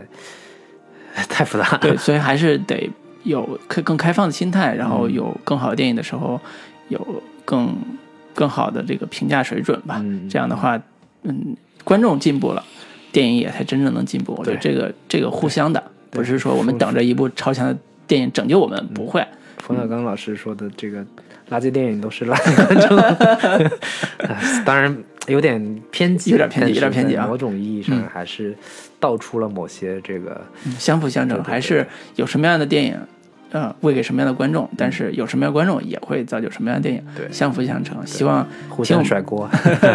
[1.28, 1.68] 太复杂。
[1.72, 1.78] 了。
[1.78, 2.88] 对，所以还是得
[3.24, 5.12] 有更更开放的心态，然后嗯。
[5.12, 6.40] 有更好的电影的时候，
[6.86, 7.76] 有更
[8.32, 10.00] 更好的这个评价水准吧。
[10.04, 10.28] 嗯。
[10.28, 10.80] 这样的话，
[11.24, 12.64] 嗯，观众进步了，
[13.12, 14.34] 电影也才真正能进步。
[14.38, 17.76] 我觉得这个这个互相的，不是说我们等着一部超强的
[18.06, 19.26] 电影拯救我们，不会。
[19.58, 21.04] 冯小刚老师说的这个
[21.50, 22.96] 垃圾电影都是垃圾观众，
[24.26, 27.26] 哎 当然有点偏激，有点偏激有点偏激啊。
[27.26, 28.04] 某种意义上嗯。
[28.12, 28.56] 还是
[28.98, 31.86] 道出了某些这个嗯相辅相成，还是
[32.16, 32.96] 有什么样的电影，
[33.50, 37.96] 呃，喂给什么样的观众，但是有什么样的观众也会造就什么样的电影，对相辅相成。
[38.06, 39.48] 希望互听我甩锅。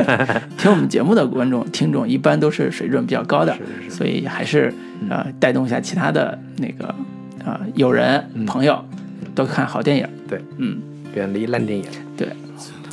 [0.57, 4.73] 听我们节目的观众听众一般都是水准比较高的，是是是所以还是
[5.09, 6.87] 呃带动一下其他的那个
[7.45, 8.83] 啊、呃友人、嗯朋友
[9.35, 10.07] 都看好电影。
[10.27, 10.79] 对，嗯，
[11.15, 11.85] 远离烂电影。
[12.17, 12.27] 对，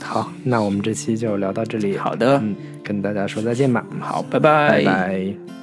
[0.03, 1.97] 好，那我们这期就聊到这里。
[1.97, 2.55] 好的，嗯，
[2.85, 3.85] 跟大家说再见吧。
[3.99, 5.60] 好，拜拜拜拜